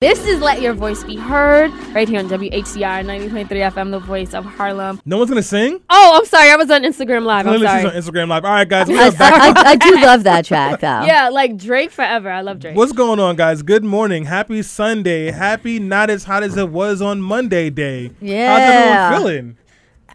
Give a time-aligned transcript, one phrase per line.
[0.00, 4.32] This is Let Your Voice Be Heard right here on WHCR 90.3 FM, the voice
[4.32, 4.98] of Harlem.
[5.04, 5.78] No one's gonna sing.
[5.90, 6.50] Oh, I'm sorry.
[6.50, 7.46] I was on Instagram Live.
[7.46, 7.96] I'm Clearly, she's sorry.
[7.96, 8.44] on Instagram Live.
[8.46, 9.58] All right, guys, we I, are back.
[9.58, 11.02] I, I do love that track though.
[11.02, 12.30] Yeah, like Drake forever.
[12.30, 12.78] I love Drake.
[12.78, 13.60] What's going on, guys?
[13.60, 14.24] Good morning.
[14.24, 15.32] Happy Sunday.
[15.32, 18.10] Happy not as hot as it was on Monday day.
[18.22, 18.56] Yeah.
[18.56, 19.56] How's everyone feeling?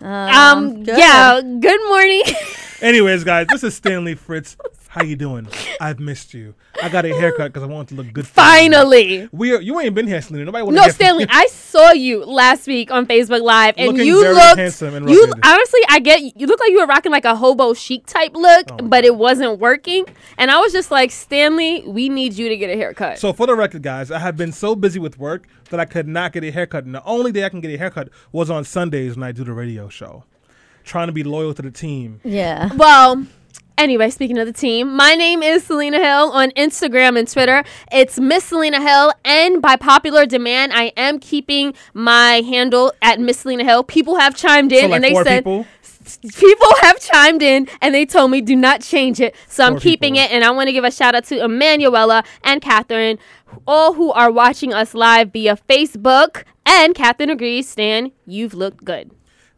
[0.01, 0.97] um, good.
[0.97, 2.23] yeah, good morning.
[2.81, 4.57] Anyways, guys, this is Stanley Fritz.
[4.95, 5.45] How you doing?
[5.81, 6.55] I've missed you.
[6.81, 8.25] I got a haircut because I want to look good.
[8.25, 8.33] for.
[8.33, 9.27] Finally.
[9.33, 9.59] we are.
[9.59, 10.45] You ain't been here, Selena.
[10.45, 14.21] Nobody want No, Stanley, I saw you last week on Facebook Live, and Looking you
[14.21, 14.57] very looked.
[14.57, 17.73] handsome and you honestly, I get you look like you were rocking like a hobo
[17.73, 20.05] chic type look, Oh, but it wasn't working.
[20.37, 23.19] And I was just like, Stanley, we need you to get a haircut.
[23.19, 26.07] So for the record, guys, I have been so busy with work that I could
[26.07, 28.63] not get a haircut, and the only day I can get a haircut was on
[28.63, 30.23] Sundays when I do the radio show.
[30.85, 32.21] Trying to be loyal to the team.
[32.23, 32.69] Yeah.
[32.75, 33.25] Well,
[33.77, 37.63] anyway, speaking of the team, my name is Selena Hill on Instagram and Twitter.
[37.91, 43.39] It's Miss Selena Hill, and by popular demand, I am keeping my handle at Miss
[43.39, 43.83] Selena Hill.
[43.83, 45.65] People have chimed in So like and they said people.
[46.37, 49.35] people have chimed in and they told me do not change it.
[49.47, 50.29] So I'm Four keeping people.
[50.29, 53.17] it, and I want to give a shout out to Emanuela and Catherine,
[53.67, 56.43] all who are watching us live via Facebook.
[56.65, 59.11] And Catherine agrees, Stan, you've looked good.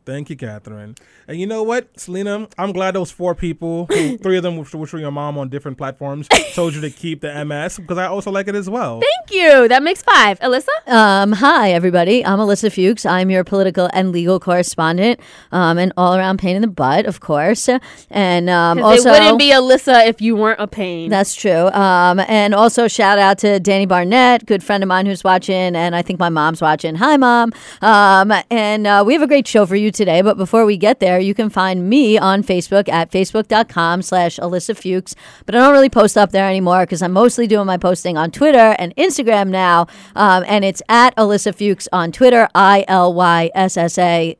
[0.07, 0.95] Thank you, Catherine.
[1.27, 2.47] And you know what, Selena?
[2.57, 5.49] I'm glad those four people, who, three of them, which, which were your mom on
[5.49, 9.01] different platforms, told you to keep the MS because I also like it as well.
[9.01, 9.67] Thank you.
[9.67, 10.39] That makes five.
[10.39, 10.69] Alyssa?
[10.87, 12.25] Um, hi, everybody.
[12.25, 13.05] I'm Alyssa Fuchs.
[13.05, 15.19] I'm your political and legal correspondent,
[15.51, 17.67] um, and all around pain in the butt, of course.
[18.09, 21.09] And um, 'Cause also, it wouldn't be Alyssa if you weren't a pain.
[21.09, 21.67] that's true.
[21.71, 25.93] Um, and also, shout out to Danny Barnett, good friend of mine who's watching, and
[25.97, 26.95] I think my mom's watching.
[26.95, 27.51] Hi, mom.
[27.81, 30.21] Um, and uh, we have a great show for you today.
[30.21, 34.77] But before we get there, you can find me on Facebook at facebook.com slash Alyssa
[34.77, 35.15] Fuchs.
[35.45, 38.31] But I don't really post up there anymore because I'm mostly doing my posting on
[38.31, 39.87] Twitter and Instagram now.
[40.15, 44.37] Um, and it's at Alyssa Fuchs on Twitter, I L Y S S A.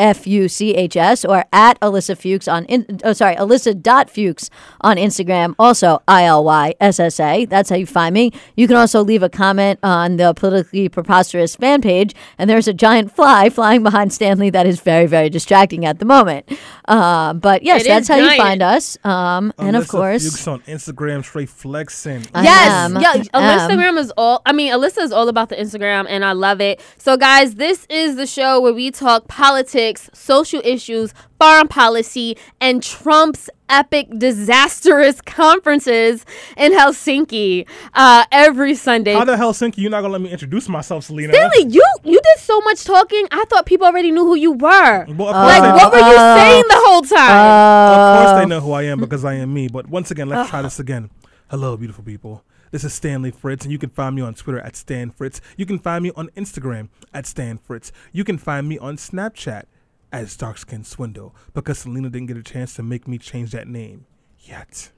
[0.00, 4.08] F U C H S or at Alyssa Fuchs on in, oh sorry Alyssa dot
[4.10, 4.48] Fuchs
[4.80, 8.66] on Instagram also I L Y S S A that's how you find me you
[8.66, 13.14] can also leave a comment on the politically preposterous fan page and there's a giant
[13.14, 16.46] fly flying behind Stanley that is very very distracting at the moment
[16.88, 18.32] uh, but yes It that's how giant.
[18.32, 22.24] you find us um, and of course Fuchs on Instagram, straight flexing.
[22.34, 23.14] I Yes, am, yeah.
[23.34, 24.40] Instagram is all.
[24.46, 26.80] I mean, Alyssa is all about the Instagram, and I love it.
[26.96, 32.82] So, guys, this is the show where we talk politics, social issues, foreign policy, and
[32.82, 36.24] Trump's epic, disastrous conferences
[36.56, 39.14] in Helsinki uh, every Sunday.
[39.14, 39.78] How the Helsinki?
[39.78, 41.32] You're not gonna let me introduce myself, Selena?
[41.32, 43.26] Stanley, you you did so much talking.
[43.30, 45.04] I thought people already knew who you were.
[45.06, 47.18] Well, of like, course what were you Uh, saying the whole time?
[47.20, 49.68] Of course Uh, they know who I am because I am me.
[49.68, 51.10] But once again, let's try this again.
[51.50, 52.44] Hello, beautiful people.
[52.70, 55.40] This is Stanley Fritz, and you can find me on Twitter at Stan Fritz.
[55.56, 57.90] You can find me on Instagram at Stan Fritz.
[58.12, 59.64] You can find me on Snapchat
[60.12, 63.68] as dark Darkskin Swindle because Selena didn't get a chance to make me change that
[63.68, 64.06] name
[64.40, 64.90] yet.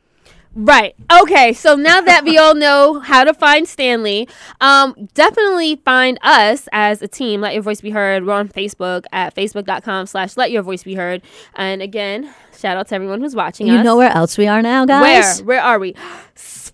[0.55, 0.95] Right.
[1.11, 1.55] Okay.
[1.55, 4.29] So now that we all know how to find Stanley,
[4.61, 7.41] um, definitely find us as a team.
[7.41, 8.27] Let your voice be heard.
[8.27, 11.23] We're on Facebook at facebook.com slash let your voice be heard.
[11.55, 13.85] And again, shout out to everyone who's watching you us.
[13.85, 15.47] know where else we are now guys Where?
[15.47, 15.95] Where are we?
[16.37, 16.73] Spotify.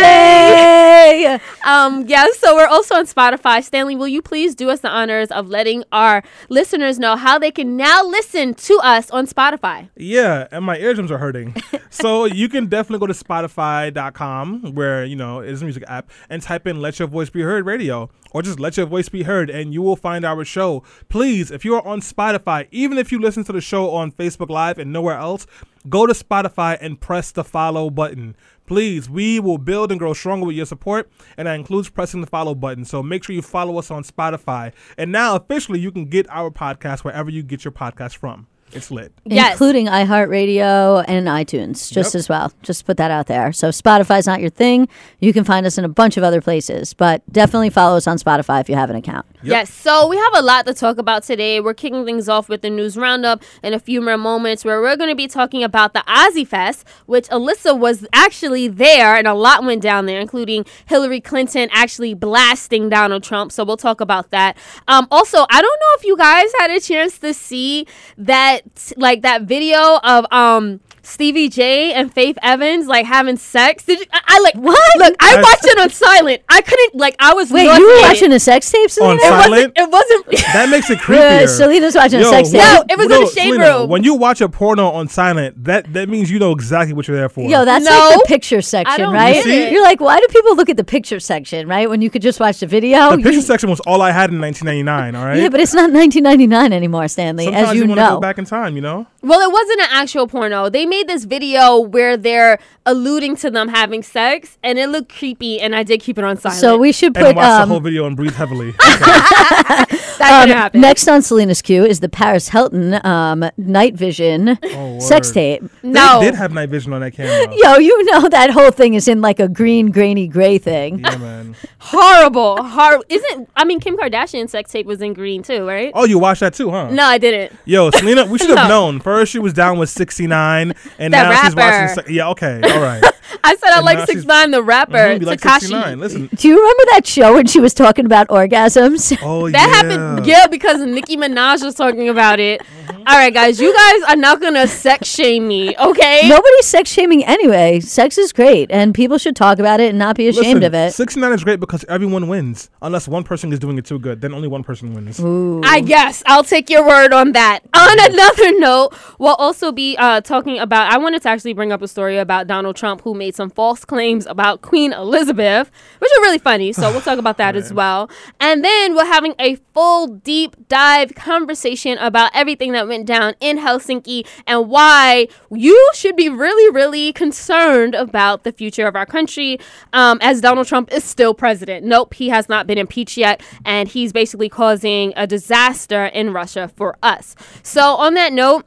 [0.00, 1.38] Yay!
[1.64, 3.62] Um, yeah, so we're also on Spotify.
[3.62, 7.52] Stanley, will you please do us the honors of letting our listeners know how they
[7.52, 9.88] can now listen to us on Spotify?
[9.94, 11.54] Yeah, and my eardrums are hurting.
[11.90, 16.42] so you can definitely go to Spotify.com, where, you know, it's a music app, and
[16.42, 19.48] type in Let Your Voice Be Heard Radio, or just Let Your Voice Be Heard,
[19.48, 20.82] and you will find our show.
[21.08, 24.50] Please, if you are on Spotify, even if you listen to the show on Facebook
[24.50, 25.46] Live and nowhere else,
[25.88, 28.34] go to Spotify and press the follow button.
[28.66, 32.26] Please, we will build and grow stronger with your support, and that includes pressing the
[32.26, 32.84] follow button.
[32.84, 34.72] So make sure you follow us on Spotify.
[34.96, 38.46] And now, officially, you can get our podcast wherever you get your podcast from.
[38.74, 39.12] It's lit.
[39.26, 39.52] Yes.
[39.52, 42.18] including iHeartRadio and iTunes, just Yep.
[42.18, 42.52] as well.
[42.62, 43.52] Just put that out there.
[43.52, 44.88] So Spotify's not your thing.
[45.20, 48.16] You can find us in a bunch of other places, but definitely follow us on
[48.16, 49.26] Spotify if you have an account.
[49.42, 51.60] Yes, so we have a lot to talk about today.
[51.60, 54.96] We're kicking things off with the news roundup in a few more moments where we're
[54.96, 59.34] going to be talking about the OZY Fest, which Alyssa was actually there and a
[59.34, 63.52] lot went down there, including Hillary Clinton actually blasting Donald Trump.
[63.52, 64.56] So we'll talk about that.
[64.86, 67.86] Um, also, I don't know if you guys had a chance to see
[68.18, 68.62] that,
[68.96, 73.84] like that video of um Stevie J and Faith Evans like having sex.
[73.84, 74.06] Did you?
[74.12, 74.98] I, I like What?
[74.98, 76.42] Look, I I- watched it on silent.
[76.48, 77.16] I couldn't like.
[77.18, 79.12] I was Wait, you were watching a sex tape, Selena?
[79.12, 79.50] On It silent?
[79.50, 79.78] wasn't.
[79.78, 80.46] It wasn't.
[80.52, 81.16] That makes it creepier.
[81.18, 81.48] Uh, creepier.
[81.48, 82.60] Selena's watching a Yo, sex tape.
[82.60, 83.88] when- No, it was in the shade Selena, room.
[83.88, 87.16] When you watch a porno on silent, that that means you know exactly what you're
[87.16, 87.48] there for.
[87.48, 87.90] Yo, that's No.
[87.90, 89.44] like the picture section, right?
[89.44, 89.72] get.
[89.72, 91.88] You're like, why do people look at the picture section, right?
[91.90, 93.10] When you could just watch the video.
[93.10, 95.14] the picture You- section was all I had in 1999.
[95.20, 95.38] All right.
[95.38, 98.14] Yeah, but it's not 1999 anymore, Stanley, Sometimes as you, want to know.
[98.16, 99.06] go back in time, you know.
[99.22, 100.68] Well, it wasn't an actual porno.
[100.68, 105.58] They made this video where they're alluding to them having sex, and it looked creepy.
[105.60, 106.60] And I did keep it on silent.
[106.60, 108.72] So we should And put watch the um, whole video and breathe heavily.
[108.78, 109.88] that
[110.20, 110.80] um, didn't happen.
[110.80, 115.34] next on Selena's queue is the Paris Hilton um, night vision Oh, sex word.
[115.34, 115.62] tape.
[115.82, 117.52] no, They did have night vision on that camera.
[117.62, 120.98] Yo, you know that whole thing is in like a green, grainy, gray thing.
[121.00, 121.56] Yeah, man.
[121.78, 123.04] horrible, horrible.
[123.08, 125.90] Isn't I mean Kim Kardashian's sex tape was in green too, right?
[125.94, 126.90] Oh, you watched that too, huh?
[126.90, 127.58] No, I didn't.
[127.64, 128.86] Yo, Selena, we should have No.
[128.90, 129.00] known.
[129.00, 131.86] First, she was down with 69, and That now she's rapper.
[131.86, 132.04] watching.
[132.04, 133.02] se- Yeah, okay, all right.
[133.44, 135.98] I said I And now like Six Nine, the rapper, Mhm, like Tekashi.
[135.98, 136.28] Listen.
[136.34, 139.16] Do you remember that show when she was talking about orgasms?
[139.22, 139.68] Oh, That yeah.
[139.98, 142.60] happened, yeah, because Nicki Minaj was talking about it.
[142.60, 143.01] Mm-hmm.
[143.06, 146.28] All right, guys, you guys are not gonna sex shame me, okay?
[146.28, 147.80] Nobody's sex shaming anyway.
[147.80, 150.74] Sex is great, and people should talk about it and not be ashamed Listen, of
[150.74, 150.92] it.
[150.94, 152.70] 69 is great because everyone wins.
[152.80, 155.20] Unless one person is doing it too good, then only one person wins.
[155.64, 157.60] I guess I'll take your word on that.
[157.74, 160.92] On another note, we'll also be uh, talking about.
[160.92, 163.84] I wanted to actually bring up a story about Donald Trump who made some false
[163.84, 166.72] claims about Queen Elizabeth, which are really funny.
[166.72, 168.08] So we'll talk about that as well.
[168.38, 173.56] And then we're having a full deep dive conversation about everything that went down in
[173.56, 179.58] Helsinki and why you should be really, really concerned about the future of our country
[179.94, 181.86] um, as Donald Trump is still president.
[181.86, 186.68] Nope, he has not been impeached yet, and he's basically causing a disaster in Russia
[186.76, 187.34] for us.
[187.62, 188.66] So, on that note,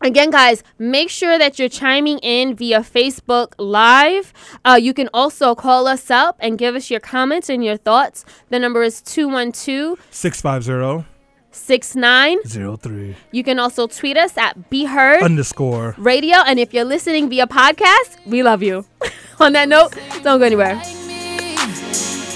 [0.00, 4.32] Again, guys, make sure that you're chiming in via Facebook Live.
[4.64, 8.24] Uh, you can also call us up and give us your comments and your thoughts.
[8.48, 11.17] The number is 212 650
[11.58, 12.38] 69.
[12.44, 15.94] 03 You can also tweet us at Be Heard underscore.
[15.98, 16.36] Radio.
[16.46, 18.84] And if you're listening via podcast, we love you.
[19.40, 20.80] On that note, don't go anywhere.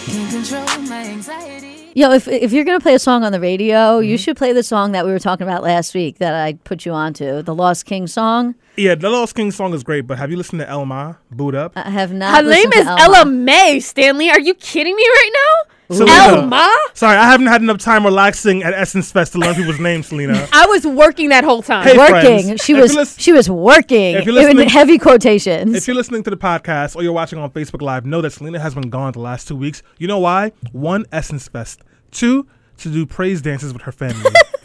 [0.06, 1.90] Can't control my anxiety.
[1.94, 4.22] Yo, if if you're gonna play a song on the radio, you Mm-hmm.
[4.22, 6.92] should play the song that we were talking about last week that I put you
[6.92, 8.54] onto, the Lost King song.
[8.76, 11.72] Yeah, the Lost King song is great, but have you listened to Elma, Boo'd Up?
[11.76, 12.34] I have not.
[12.34, 13.00] Her name to is Elma.
[13.02, 14.30] Ella Mai, Stanley.
[14.30, 15.74] Are you kidding me right now?
[15.90, 16.12] Selena.
[16.12, 16.76] Elma?
[16.94, 20.48] Sorry, I haven't had enough time relaxing at Essence Fest to learn people's names, Selena.
[20.52, 21.84] I was working that whole time.
[21.86, 22.46] Hey, Working.
[22.46, 24.14] friends, She if was you lis- she was working.
[24.16, 25.74] if you're in heavy quotations.
[25.74, 28.58] If you're listening to the podcast or you're watching on Facebook Live, know that Selena
[28.60, 29.82] has been gone the last two weeks.
[29.98, 30.52] You know why?
[30.72, 31.82] One, Essence Fest.
[32.10, 32.46] Two,
[32.78, 34.30] to do praise dances with her family.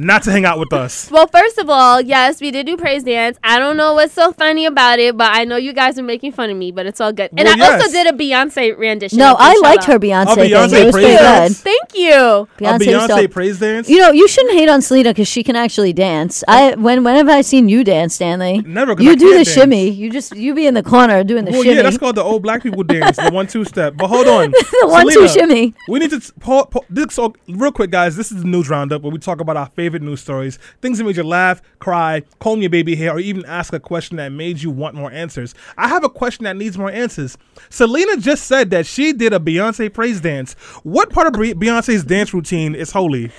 [0.00, 1.10] Not to hang out with us.
[1.10, 3.36] Well, first of all, yes, we did do praise dance.
[3.42, 6.30] I don't know what's so funny about it, but I know you guys are making
[6.30, 7.30] fun of me, but it's all good.
[7.36, 9.18] And Well, I also did a Beyonce rendition.
[9.18, 9.62] no, I Coachella.
[9.62, 10.82] liked her Beyonce, Oh, Beyonce thing.
[10.82, 11.62] It was praise pretty dance?
[11.62, 11.64] good.
[11.64, 12.12] Thank you.
[12.58, 13.30] Beyonce, was Beyonce dope.
[13.32, 13.88] praise dance?
[13.90, 16.44] You know, you shouldn't hate on Selena because she can actually dance.
[16.46, 19.46] I when whenever I seen you dance, Stanley, Never, 'cause You I do the can't
[19.46, 19.54] dance.
[19.56, 19.88] shimmy.
[19.90, 21.74] You just you be in the corner doing the well, shimmy.
[21.74, 23.94] yeah, that's called the old black people dance, the one-two step.
[23.96, 24.50] But hold on,
[24.80, 25.74] the one two shimmy.
[25.88, 28.14] We need to t- pa- pa- this, so real quick, guys.
[28.14, 31.04] This is the news roundup where we talk about our favorite news stories, things that
[31.04, 34.60] made you laugh, cry, comb your baby hair, or even ask a question that made
[34.62, 35.54] you want more answers.
[35.76, 37.38] I have a question that needs more answers.
[37.70, 40.52] Selena just said that she did a Beyonce praise dance.
[40.82, 43.30] What part of Beyonce's dance routine is holy?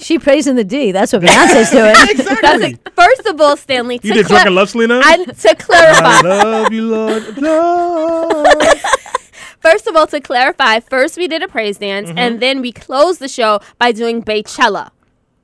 [0.00, 0.92] She praising the D.
[0.92, 1.92] That's what Beyonce's doing.
[2.08, 2.36] Exactly.
[2.42, 2.92] That's it.
[2.94, 5.00] First of all, Stanley, you did cla- drunken love, Selena.
[5.04, 7.36] I, to I clarify, love you, Lord.
[7.42, 8.78] Lord.
[9.60, 12.18] first of all, to clarify, first we did a praise dance, Mm-hmm.
[12.18, 14.90] and then we closed the show by doing Beychella.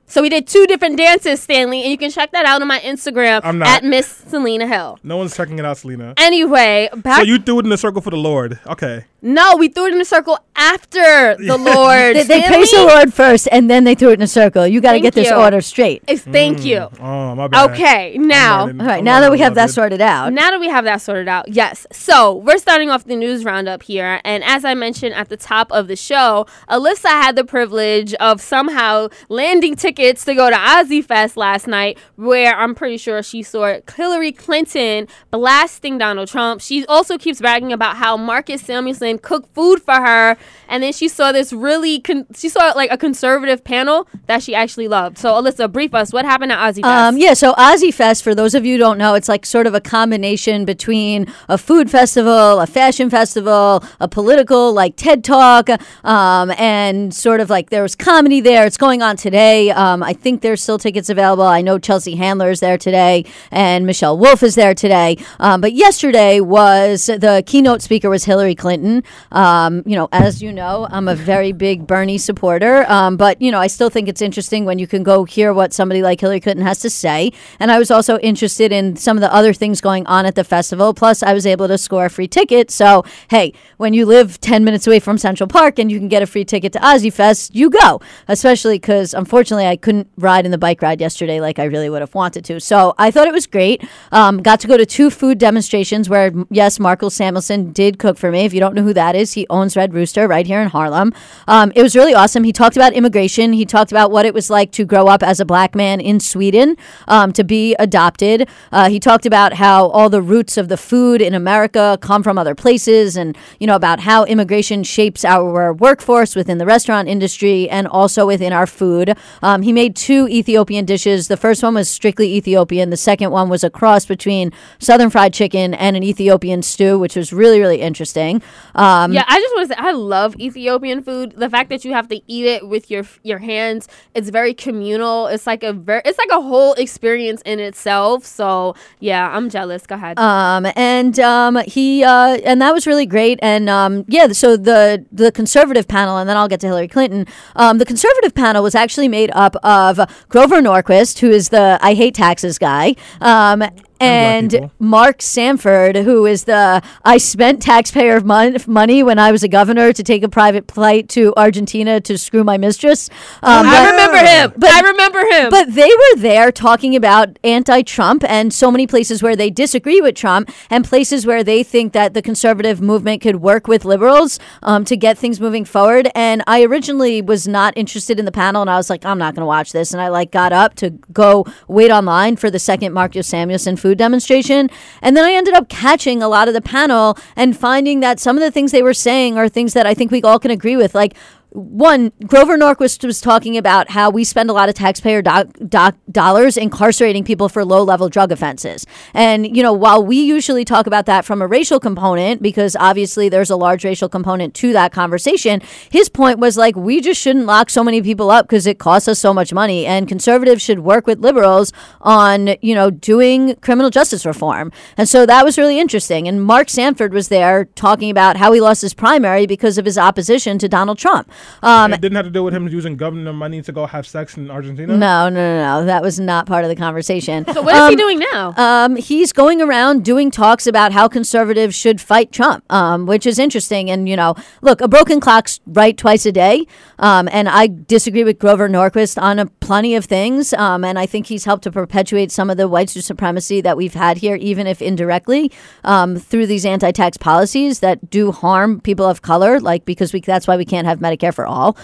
[0.07, 2.79] So we did two different dances, Stanley, and you can check that out on my
[2.79, 3.67] Instagram I'm not.
[3.67, 4.99] at Miss Selena Hill.
[5.03, 6.13] No one's checking it out, Selena.
[6.17, 8.59] Anyway, back So you threw it in a circle for the Lord.
[8.67, 9.05] Okay.
[9.25, 12.15] No, we threw it in a circle after the Lord.
[12.15, 14.67] they they praise the Lord first, and then they threw it in a circle.
[14.67, 15.35] You got to Thank get this you.
[15.35, 16.03] order straight.
[16.07, 16.65] It's- Thank mm.
[16.65, 16.87] you.
[16.99, 17.71] Oh, my bad.
[17.71, 18.65] Okay, now.
[18.65, 18.81] learning.
[18.81, 21.01] All right, I'm now that we have that sorted out, Now that we have that
[21.01, 21.87] sorted out, yes.
[21.91, 25.71] So we're starting off the news roundup here, and as I mentioned at the top
[25.71, 31.03] of the show, Alyssa had the privilege of somehow landing tickets to go to OZY
[31.03, 36.61] Fest last night, where I'm pretty sure she saw Hillary Clinton blasting Donald Trump.
[36.61, 40.37] She also keeps bragging about how Marcus Samuelsson and cook food for her.
[40.67, 44.53] And then she saw this really, con- she saw like a conservative panel that she
[44.53, 45.17] actually loved.
[45.17, 46.11] So Alyssa, brief us.
[46.11, 46.85] What happened at OZY Fest?
[46.85, 49.67] Um, yeah, so OZY Fest, for those of you who don't know, it's like sort
[49.67, 55.69] of a combination between a food festival, a fashion festival, a political like TED Talk,
[56.03, 58.65] um, and sort of like there was comedy there.
[58.65, 59.69] It's going on today.
[59.71, 61.43] Um, I think there's still tickets available.
[61.43, 65.17] I know Chelsea Handler is there today, and Michelle Wolf is there today.
[65.39, 68.94] Um, but yesterday was the keynote speaker was Hillary Clinton.
[69.31, 73.51] Um, you know, as you know, I'm a very big Bernie supporter, um, but you
[73.51, 76.39] know, I still think it's interesting when you can go hear what somebody like Hillary
[76.39, 77.31] Clinton has to say.
[77.59, 80.43] And I was also interested in some of the other things going on at the
[80.43, 80.93] festival.
[80.93, 82.71] Plus, I was able to score a free ticket.
[82.71, 86.21] So, hey, when you live 10 minutes away from Central Park and you can get
[86.21, 88.01] a free ticket to OZY Fest, you go.
[88.27, 92.01] Especially because, unfortunately, I couldn't ride in the bike ride yesterday like I really would
[92.01, 92.59] have wanted to.
[92.59, 93.83] So, I thought it was great.
[94.11, 98.31] Um, got to go to two food demonstrations where, yes, Marco Samuelsson did cook for
[98.31, 98.45] me.
[98.45, 101.13] If you don't know who that is, he owns Red Rooster right here in Harlem.
[101.47, 102.43] Um, it was really awesome.
[102.43, 103.53] He talked about immigration.
[103.53, 106.19] He talked about what it was like to grow up as a black man in
[106.19, 106.77] Sweden,
[107.07, 108.47] um, to be adopted.
[108.71, 112.37] Uh, he talked about how all the roots of the food in America come from
[112.37, 117.69] other places, and you know about how immigration shapes our workforce within the restaurant industry
[117.69, 119.17] and also within our food.
[119.41, 121.27] Um, he made two Ethiopian dishes.
[121.27, 122.89] The first one was strictly Ethiopian.
[122.89, 127.15] The second one was a cross between Southern fried chicken and an Ethiopian stew, which
[127.15, 128.41] was really really interesting.
[128.75, 131.33] Um, yeah, I just want to say I love Ethiopian food.
[131.37, 135.27] The fact that you have to eat it with your your hands, it's very communal.
[135.27, 138.25] It's like a very, it's like a whole experience in itself.
[138.25, 139.87] So yeah, I'm jealous.
[139.87, 140.19] Go ahead.
[140.19, 143.39] Um, and um, he uh, and that was really great.
[143.41, 147.25] And um, yeah, so the the conservative panel, and then I'll get to Hillary Clinton.
[147.55, 151.93] Um, the conservative panel was actually made up of Grover Norquist, who is the I
[151.93, 152.95] hate taxes guy.
[153.21, 153.63] Um,
[153.99, 154.71] and.
[154.79, 159.93] Mark Sanford, who is the I spent taxpayer mon- money when I was a governor
[159.93, 163.09] to take a private flight to Argentina to screw my mistress.
[163.41, 164.53] Um, I but- remember him.
[164.57, 165.49] But I remember him.
[165.49, 170.01] but they were there talking about anti Trump and so many places where they disagree
[170.01, 174.39] with Trump and places where they think that the conservative movement could work with liberals
[174.63, 176.09] um, to get things moving forward.
[176.15, 179.33] And I originally was not interested in the panel and I was like, I'm not
[179.35, 179.93] going to watch this.
[179.93, 183.99] And I like got up to go wait online for the second Marcus Samuelsson food
[183.99, 184.67] demonstration.
[185.03, 188.35] And then I ended up catching a lot of the panel and finding that some
[188.35, 190.75] of the things they were saying are things that I think we all can agree
[190.75, 190.95] with.
[190.95, 191.15] Like,
[191.55, 195.95] one, Grover Norquist was talking about how we spend a lot of taxpayer doc, doc,
[196.11, 198.85] dollars incarcerating people for low level drug offenses.
[199.13, 203.29] And, you know, while we usually talk about that from a racial component, because obviously
[203.29, 207.45] there's a large racial component to that conversation, his point was like, we just shouldn't
[207.45, 209.85] lock so many people up because it costs us so much money.
[209.85, 211.71] And conservatives should work with liberals
[212.01, 214.73] on, you know, doing criminal justice reform.
[214.97, 216.27] And so that was really interesting.
[216.27, 219.97] And Mark Sanford was there talking about how he lost his primary because of his
[219.97, 221.31] opposition to Donald Trump.
[221.61, 224.37] Um, it didn't have to do with him using government money to go have sex
[224.37, 224.95] in Argentina.
[224.95, 225.85] no, no, no, no.
[225.85, 227.45] That was not part of the conversation.
[227.53, 228.53] so what is he doing now?
[228.57, 233.39] Um, he's going around doing talks about how conservatives should fight Trump, um, which is
[233.39, 233.89] interesting.
[233.89, 236.65] And you know, look, a broken clock's right twice a day.
[236.99, 240.53] Um, and I disagree with Grover Norquist on a plenty of things.
[240.53, 243.93] Um, and I think he's helped to perpetuate some of the white supremacy that we've
[243.93, 245.51] had here, even if indirectly,
[245.83, 249.59] um, through these anti-tax policies that do harm people of color.
[249.59, 251.77] Like because we that's why we can't have Medicare for all.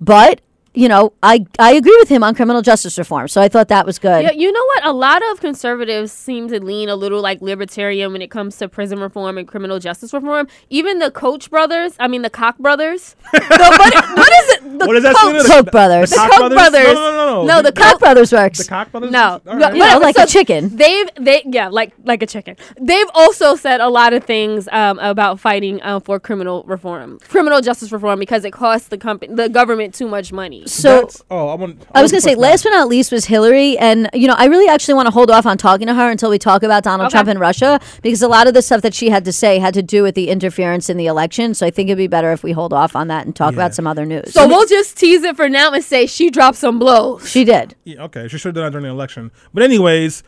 [0.00, 0.40] But
[0.78, 3.26] you know, I I agree with him on criminal justice reform.
[3.28, 4.22] So I thought that was good.
[4.22, 4.86] Yeah, you know what?
[4.86, 8.68] A lot of conservatives seem to lean a little like libertarian when it comes to
[8.68, 10.46] prison reform and criminal justice reform.
[10.70, 13.16] Even the Koch brothers, I mean the Koch brothers.
[13.32, 14.78] the, what, what is it?
[14.78, 16.10] The What does that Koch- The- Koch brothers.
[16.10, 16.54] The The Koch brothers?
[16.54, 16.94] brothers.
[16.94, 17.44] No, no, no, no.
[17.46, 18.58] No, the The- Koch brothers works.
[18.58, 19.10] The Koch brothers.
[19.10, 19.72] No, no, right.
[19.74, 20.04] you know, whatever.
[20.04, 20.76] like So a chicken.
[20.76, 22.56] They've they yeah like like a chicken.
[22.80, 27.60] They've also said a lot of things um, about fighting um, for criminal reform, criminal
[27.60, 30.66] justice reform, because it costs the company, the government, too much money.
[30.70, 31.82] So That's- oh, I want.
[31.94, 33.76] I was going to say, push last but not least was Hillary.
[33.78, 36.30] And, you know, I really actually want to hold off on talking to her until
[36.30, 37.12] we talk about Donald Okay.
[37.12, 39.74] Trump and Russia because a lot of the stuff that she had to say had
[39.74, 41.54] to do with the interference in the election.
[41.54, 43.58] So I think it'd be better if we hold off on that and talk Yeah.
[43.60, 44.32] about some other news.
[44.32, 47.28] So we'll just tease it for now and say she dropped some blows.
[47.28, 47.74] she did.
[47.84, 49.30] Yeah, okay, she should have done that during the election.
[49.54, 50.22] But anyways,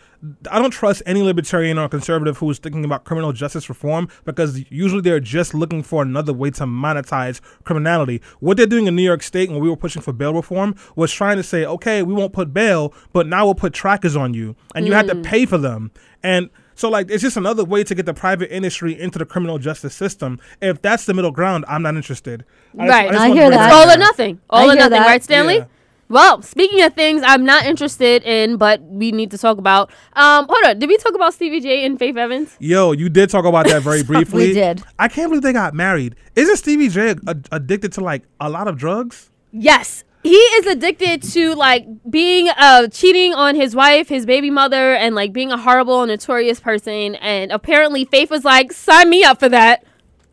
[0.51, 4.71] I don't trust any libertarian or conservative who is thinking about criminal justice reform because
[4.71, 8.21] usually they're just looking for another way to monetize criminality.
[8.41, 11.13] What they're doing in New York State when we were pushing for bail reform was
[11.13, 14.57] trying to say, okay, we won't put bail, but now we'll put trackers on you,
[14.75, 15.23] and you have to hmm.
[15.23, 15.91] pay for them.
[16.23, 19.59] And so, like, it's just another way to get the private industry into the criminal
[19.59, 20.39] justice system.
[20.63, 22.45] If that's the middle ground, I'm not interested.
[22.79, 23.11] I Right.
[23.11, 23.67] just I wanna hear that.
[23.67, 24.41] It's all or nothing.
[24.49, 25.07] I All or nothing, that.
[25.07, 25.57] right, Stanley?
[25.57, 25.65] Yeah.
[26.11, 29.91] Well, speaking of things I'm not interested in, but we need to talk about.
[30.15, 30.79] Um, hold on.
[30.81, 32.57] Did we talk about Stevie J and Faith Evans?
[32.59, 34.49] Yo, you did talk about that very briefly.
[34.49, 34.83] We did.
[34.99, 36.17] I can't believe they got married.
[36.35, 39.31] Isn't Stevie J a- addicted to like a lot of drugs?
[39.53, 40.03] Yes.
[40.25, 45.15] He is addicted to like being uh cheating on his wife, his baby mother, and
[45.15, 47.15] like being a horrible, notorious person.
[47.15, 49.85] And apparently, Faith was like, "Sign me up for that."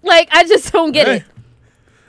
[0.03, 1.15] Like, I just don't get Hey.
[1.17, 1.23] it.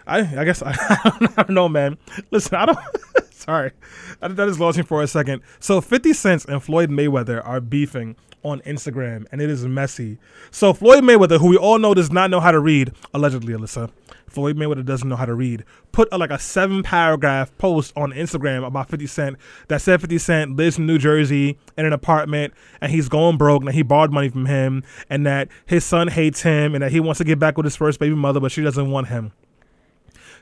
[0.07, 0.71] I, I guess I,
[1.05, 1.99] I don't know, man.
[2.31, 2.79] Listen, I don't.
[3.49, 3.73] sorry,
[4.21, 5.43] I, that is lost for a second.
[5.59, 10.19] So, Fifty Cent and Floyd Mayweather are beefing on Instagram, and it is messy.
[10.51, 13.91] So, Floyd Mayweather, who we all know does not know how to read, allegedly, Alyssa.
[14.29, 15.65] Floyd Mayweather doesn't know how to read.
[15.93, 19.37] Put a, like a seven paragraph post on Instagram about 50 Cent
[19.69, 22.53] that said 50 Cent lives in New Jersey in an apartment
[22.83, 26.43] and he's going broke and he borrowed money from him and that his son hates
[26.43, 28.63] him and that he wants to get back with his first baby mother, but she
[28.63, 29.33] doesn't want him.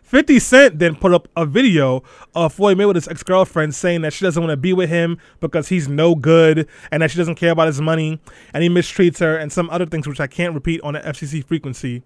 [0.07, 2.03] 50 Cent then put up a video
[2.35, 5.69] of Floyd Mayweather's ex girlfriend saying that she doesn't want to be with him because
[5.69, 8.21] he's no good and that she doesn't care about his money
[8.55, 11.45] and he mistreats her and some other things which I can't repeat on the FCC
[11.45, 12.05] frequency.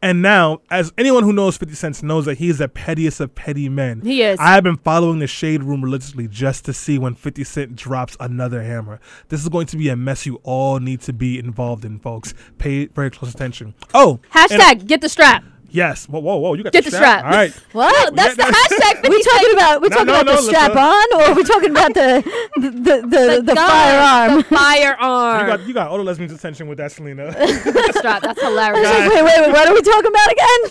[0.00, 3.34] And now, as anyone who knows 50 Cent knows that he is the pettiest of
[3.34, 4.00] petty men.
[4.02, 4.38] He is.
[4.38, 8.16] I have been following the Shade Room religiously just to see when 50 Cent drops
[8.20, 9.00] another hammer.
[9.28, 12.32] This is going to be a mess you all need to be involved in, folks.
[12.58, 13.74] Pay very close attention.
[13.92, 15.42] Oh, and- Hashtag get the strap.
[15.70, 16.06] Yes.
[16.08, 16.54] Whoa, whoa, whoa.
[16.54, 17.24] You got Get the strap.
[17.24, 17.52] All right.
[17.72, 18.14] What?
[18.16, 19.08] That's the Yeah, hashtag.
[19.10, 20.80] we talking about we No, talking no, about no, the strap Lisa.
[20.80, 22.22] on, or we're talking about the
[22.56, 22.70] the the,
[23.06, 24.36] the, the gun, firearm?
[24.38, 25.40] The firearm.
[25.40, 27.32] You got you got all the lesbians' attention with that, Selena.
[27.94, 28.22] strap.
[28.22, 28.88] That's hilarious.
[28.88, 30.62] like, wait, wait, wait, what are we talking about again?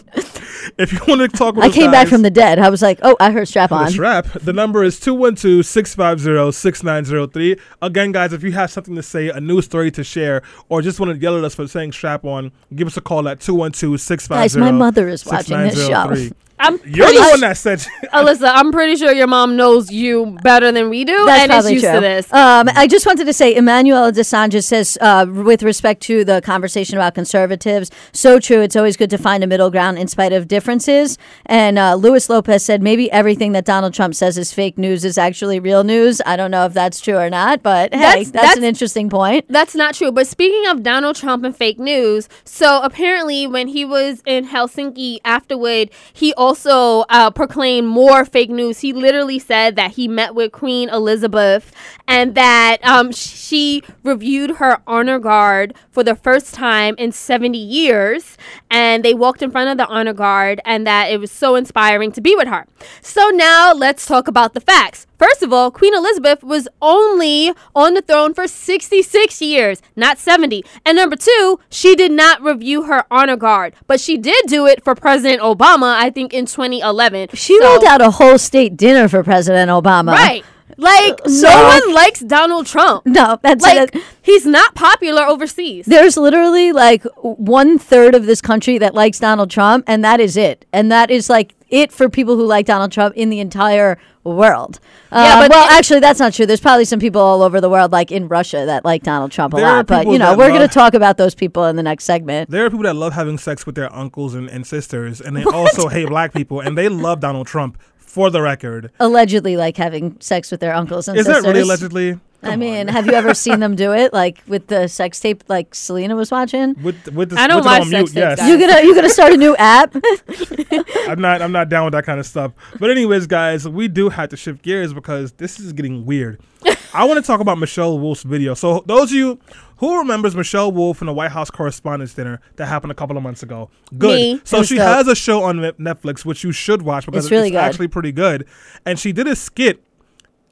[0.77, 2.60] if you want to talk with I us came back from the dead.
[2.60, 3.89] I was like, oh, I heard strap the on.
[3.89, 4.25] strap.
[4.34, 7.60] The number is 212-650-6903.
[7.82, 11.00] Again, guys, if you have something to say, a news story to share, or just
[11.00, 14.30] want to yell at us for saying strap on, give us a call at 212-650
[14.30, 16.13] Guys, my mother is watching this show.
[16.60, 16.88] 6903.
[16.88, 17.80] I'm You're the su- one that said
[18.14, 21.56] Alyssa, I'm pretty sure your mom knows you better than we do, That's and is
[21.56, 21.94] probably used true.
[21.96, 22.34] to this.
[22.34, 26.98] Um, I just wanted to say, Emmanuel Desange says, uh, with respect to the conversation
[26.98, 28.62] about conservatives, so true.
[28.62, 31.18] It's always good to find a middle ground in spite of differences.
[31.46, 35.18] And uh, Luis Lopez said, maybe everything that Donald Trump says is fake news is
[35.18, 36.22] actually real news.
[36.26, 39.10] I don't know if that's true or not, but hey, That's- that's, that's- an interesting
[39.10, 39.46] point.
[39.50, 40.12] That's not true.
[40.12, 45.20] But speaking of Donald Trump and fake news, so apparently when he was in Helsinki
[45.24, 48.80] afterward, he also uh, proclaimed more fake news.
[48.80, 51.72] He literally said that he met with Queen Elizabeth
[52.08, 58.38] and that um, she reviewed her honor guard for the first time in 70 years.
[58.70, 62.12] And they walked in front of the honor guard and that it was so inspiring
[62.13, 62.66] to be with her.
[63.01, 65.08] So now let's talk about the facts.
[65.18, 70.64] First of all, Queen Elizabeth was only on the throne for 66 years, not 70.
[70.86, 74.84] And number two, she did not review her honor guard, but she did do it
[74.84, 77.30] for President Obama, I think in 2011.
[77.34, 80.12] She So- rolled out a whole state dinner for President Obama.
[80.14, 80.46] Right.
[80.78, 83.06] Like, So- no one likes Donald Trump.
[83.06, 84.04] No, that's Like, it.
[84.22, 85.86] he's not popular overseas.
[85.88, 90.38] There's literally like one third of this country that likes Donald Trump, and that is
[90.38, 90.66] it.
[90.72, 94.80] And that is like it for people who like Donald Trump in the entire world.
[95.12, 96.46] Yeah, Um, but well, it- actually, that's not true.
[96.46, 99.54] There's probably some people all over the world, like in Russia, that like Donald Trump
[99.54, 99.88] a lot.
[99.88, 102.50] But you know, we're going to talk about those people in the next segment.
[102.52, 105.44] There are people that love having sex with their uncles and, and sisters, and they
[105.54, 107.78] also hate black people, and they love Donald Trump.
[108.08, 111.43] For the record, Allegedly, like having sex with their uncles and is sisters.
[111.43, 112.20] that really allegedly?
[112.43, 114.13] I mean, have you ever seen them do it?
[114.13, 116.82] Like with the sex tape, like Selena was watching.
[116.82, 118.39] with with this, I don't with it watch on sex mute, tapes, yes.
[118.39, 118.50] guys.
[118.50, 119.96] You gonna you gonna start a new app?
[121.08, 122.54] I'm not I'm not down with that kind of stuff.
[122.80, 126.39] But anyways, guys, we do have to shift gears because this is getting weird.
[126.93, 128.54] I want to talk about Michelle Wolf's video.
[128.54, 129.39] So those of you
[129.78, 133.24] who remembers Michelle Wolf from the White House Correspondents' Dinner that happened a couple of
[133.24, 133.70] months ago?
[133.98, 134.16] Good.
[134.16, 134.42] Me.
[134.44, 134.86] So she dope.
[134.88, 137.58] has a show on Netflix which you should watch because It's it's, really good.
[137.58, 138.46] actually pretty good.
[138.86, 139.82] And she did a skit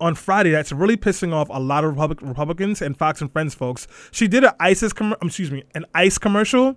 [0.01, 3.53] on Friday that's really pissing off a lot of Republic- Republicans and Fox and Friends
[3.55, 3.87] folks.
[4.11, 6.75] She did an ISIS, com- um, excuse me, an ICE commercial.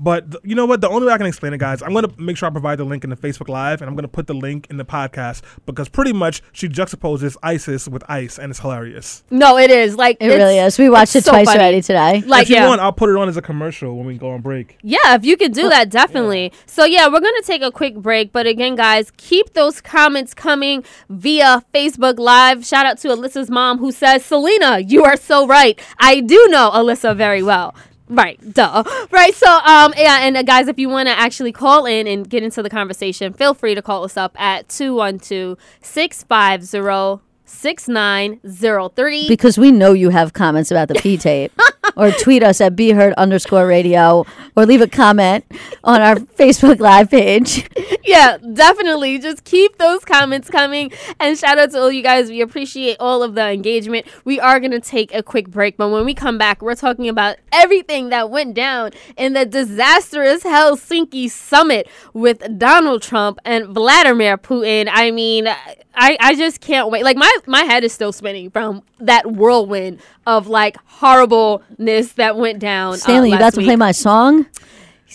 [0.00, 0.80] But th- you know what?
[0.80, 2.78] The only way I can explain it, guys, I'm going to make sure I provide
[2.78, 4.84] the link in the Facebook Live, and I'm going to put the link in the
[4.84, 9.22] podcast because pretty much she juxtaposes ISIS with ICE, and it's hilarious.
[9.30, 9.96] No, it is.
[9.96, 10.78] Like, It really is.
[10.78, 11.60] We watched it so twice funny.
[11.60, 12.22] already today.
[12.26, 12.66] Like, if you yeah.
[12.66, 14.78] want, I'll put it on as a commercial when we go on break.
[14.82, 16.52] Yeah, if you could do that, definitely.
[16.64, 18.32] So, yeah, we're going to take a quick break.
[18.32, 22.64] But again, guys, keep those comments coming via Facebook Live.
[22.64, 25.78] Shout out to Alyssa's mom who says, Selena, you are so right.
[25.98, 27.74] I do know Alyssa very well.
[28.10, 28.82] Right, duh.
[29.12, 32.28] Right, so um, yeah, and uh, guys, if you want to actually call in and
[32.28, 39.28] get into the conversation, feel free to call us up at 212 650 6903.
[39.28, 41.52] Because we know you have comments about the P tape.
[41.96, 44.24] or tweet us at be heard underscore radio
[44.56, 45.44] or leave a comment
[45.84, 47.68] on our Facebook Live page.
[48.04, 49.18] yeah, definitely.
[49.18, 50.92] Just keep those comments coming.
[51.18, 52.30] And shout out to all you guys.
[52.30, 54.06] We appreciate all of the engagement.
[54.24, 57.08] We are going to take a quick break, but when we come back, we're talking
[57.08, 64.38] about everything that went down in the disastrous Helsinki summit with Donald Trump and Vladimir
[64.38, 64.88] Putin.
[64.90, 65.48] I mean,
[65.94, 67.04] I, I just can't wait.
[67.04, 72.58] Like my my head is still spinning from that whirlwind of like horribleness that went
[72.58, 72.94] down.
[72.94, 74.46] uh, Stanley, you last about to play my song?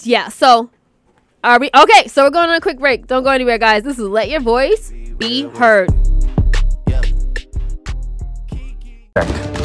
[0.03, 0.29] Yeah.
[0.29, 0.69] So,
[1.43, 2.07] are we okay?
[2.07, 3.07] So we're going on a quick break.
[3.07, 3.83] Don't go anywhere, guys.
[3.83, 5.89] This is let your voice be heard.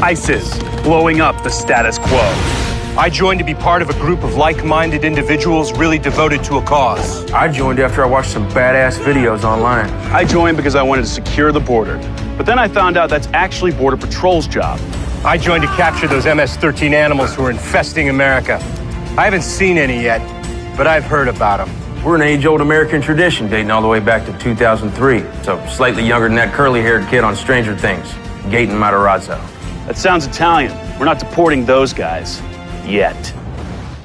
[0.02, 2.60] ISIS blowing up the status quo.
[2.96, 6.56] I joined to be part of a group of like minded individuals really devoted to
[6.56, 7.30] a cause.
[7.32, 9.88] I joined after I watched some badass videos online.
[10.12, 11.98] I joined because I wanted to secure the border.
[12.40, 14.80] But then I found out that's actually Border Patrol's job.
[15.26, 18.54] I joined to capture those MS 13 animals who are infesting America.
[19.18, 20.22] I haven't seen any yet,
[20.74, 22.02] but I've heard about them.
[22.02, 25.20] We're an age old American tradition dating all the way back to 2003.
[25.44, 28.06] So slightly younger than that curly haired kid on Stranger Things,
[28.44, 29.38] Gaten Matarazzo.
[29.86, 30.72] That sounds Italian.
[30.98, 32.40] We're not deporting those guys.
[32.86, 33.34] Yet.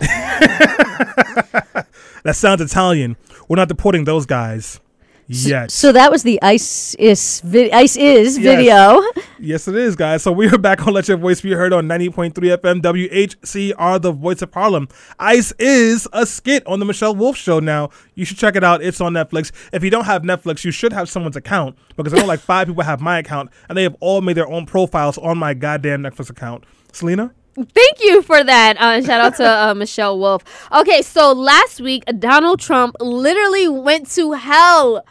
[2.25, 3.17] That sounds Italian.
[3.47, 4.81] We're not deporting those guys
[5.27, 5.71] yet.
[5.71, 8.55] So that was the Ice is vi- Ice is Yes.
[8.57, 9.01] video.
[9.39, 10.23] Yes, it is, guys.
[10.23, 14.11] So we are back on Let Your Voice Be Heard on 90.3 FM WHCR, the
[14.11, 14.87] voice of Harlem.
[15.19, 17.89] Ice is a skit on the Michelle Wolf show now.
[18.15, 18.81] You should check it out.
[18.83, 19.51] It's on Netflix.
[19.73, 22.67] If you don't have Netflix, you should have someone's account because I know like five
[22.67, 26.01] people have my account and they have all made their own profiles on my goddamn
[26.03, 26.63] Netflix account.
[26.91, 27.31] Selena?
[27.55, 28.75] Thank you for that.
[28.77, 30.43] Uh, shout out to uh, Michelle Wolf.
[30.73, 35.05] Okay, so last week Donald Trump literally went to hell.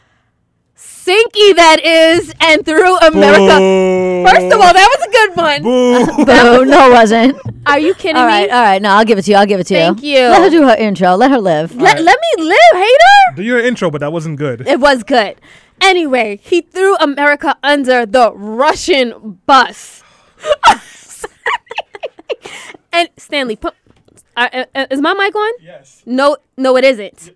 [1.05, 3.59] Sinky that is, and through America.
[3.59, 4.25] Boo.
[4.27, 5.63] First of all, that was a good one.
[5.63, 6.25] Boo.
[6.25, 7.37] No, no, it wasn't.
[7.67, 8.33] Are you kidding All me?
[8.33, 8.81] right, all right.
[8.81, 9.37] No, I'll give it to you.
[9.37, 9.81] I'll give it to you.
[9.81, 10.17] Thank you.
[10.19, 10.29] you.
[10.31, 11.15] Let her do her intro.
[11.15, 11.75] Let her live.
[11.77, 13.37] Let, let me live, hater.
[13.37, 14.67] Do your intro, but that wasn't good.
[14.67, 15.39] It was good.
[15.81, 20.03] Anyway, he threw America under the Russian bus.
[22.93, 23.75] and Stanley, put.
[24.37, 25.53] Uh, uh, is my mic on?
[25.61, 26.03] Yes.
[26.07, 27.31] No, no, it isn't.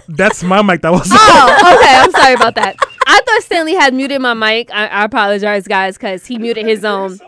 [0.08, 0.82] That's my mic.
[0.82, 1.95] That was Oh, okay.
[1.95, 2.76] I'm sorry about that.
[3.08, 4.69] I thought Stanley had muted my mic.
[4.71, 7.19] I, I apologize, guys, because he muted his own.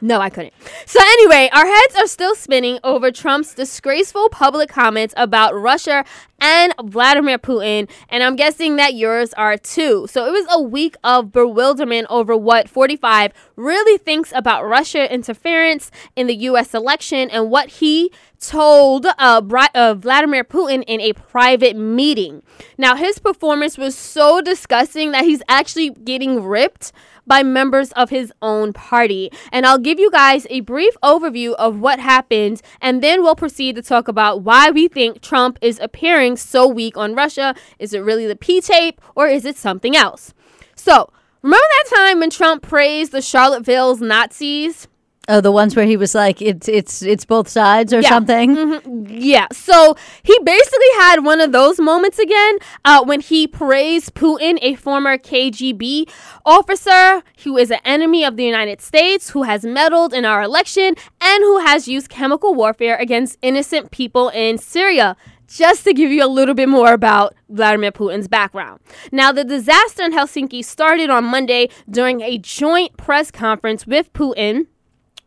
[0.00, 0.54] No, I couldn't.
[0.86, 6.04] So anyway, our heads are still spinning over Trump's disgraceful public comments about Russia
[6.40, 10.06] and Vladimir Putin, and I'm guessing that yours are too.
[10.08, 15.90] So it was a week of bewilderment over what 45 really thinks about Russia interference
[16.14, 16.74] in the U.S.
[16.74, 22.42] election and what he told uh, Bri- uh, Vladimir Putin in a private meeting.
[22.76, 26.92] Now, his performance was so disgusting that he's actually getting ripped
[27.28, 29.30] by members of his own party.
[29.52, 33.76] And I'll give you guys a brief overview of what happened, and then we'll proceed
[33.76, 37.54] to talk about why we think Trump is appearing so weak on Russia.
[37.78, 40.34] Is it really the P tape, or is it something else?
[40.74, 41.12] So,
[41.42, 44.88] remember that time when Trump praised the Charlottesville's Nazis?
[45.30, 48.08] Oh, the ones where he was like, it's it's it's both sides or Yeah.
[48.08, 49.06] something.
[49.10, 54.58] Yeah, so he basically had one of those moments again uh, when he praised Putin,
[54.62, 56.08] a former KGB
[56.46, 60.94] officer who is an enemy of the United States, who has meddled in our election,
[61.20, 65.16] and who has used chemical warfare against innocent people in Syria.
[65.46, 68.80] Just to give you a little bit more about Vladimir Putin's background.
[69.10, 74.66] Now, the disaster in Helsinki started on Monday during a joint press conference with Putin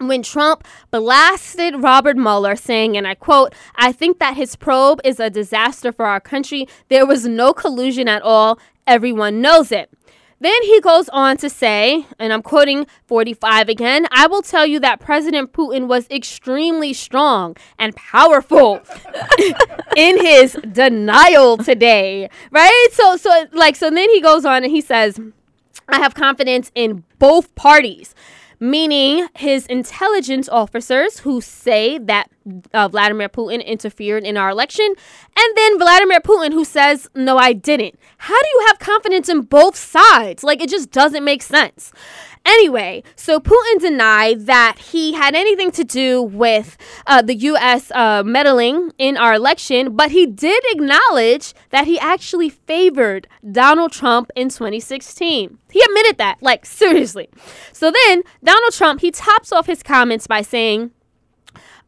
[0.07, 5.19] when Trump blasted Robert Mueller, saying, and I quote, I think that his probe is
[5.19, 6.67] a disaster for our country.
[6.89, 8.59] There was no collusion at all.
[8.87, 9.89] Everyone knows it.
[10.41, 14.79] Then he goes on to say, and I'm quoting 45 again I will tell you
[14.79, 18.81] that President Putin was extremely strong and powerful
[19.95, 22.27] in his denial today.
[22.49, 22.87] Right?
[22.91, 25.19] So, so, like, so then he goes on and he says,
[25.87, 28.15] I have confidence in both parties,
[28.61, 32.29] meaning his intelligence officers who say that
[32.73, 34.85] uh, Vladimir Putin interfered in our election,
[35.35, 37.99] and then Vladimir Putin who says, No, I didn't.
[38.17, 40.43] How do you have confidence in both sides?
[40.43, 41.91] Like, it just doesn't make sense.
[42.43, 46.75] Anyway, so Putin denied that he had anything to do with
[47.05, 47.91] uh, the U.S.
[47.91, 54.31] Uh, meddling in our election, but he did acknowledge that he actually favored Donald Trump
[54.35, 55.59] in 2016.
[55.69, 57.29] He admitted that, like, seriously.
[57.71, 60.91] So then, Donald Trump, he tops off his comments by saying,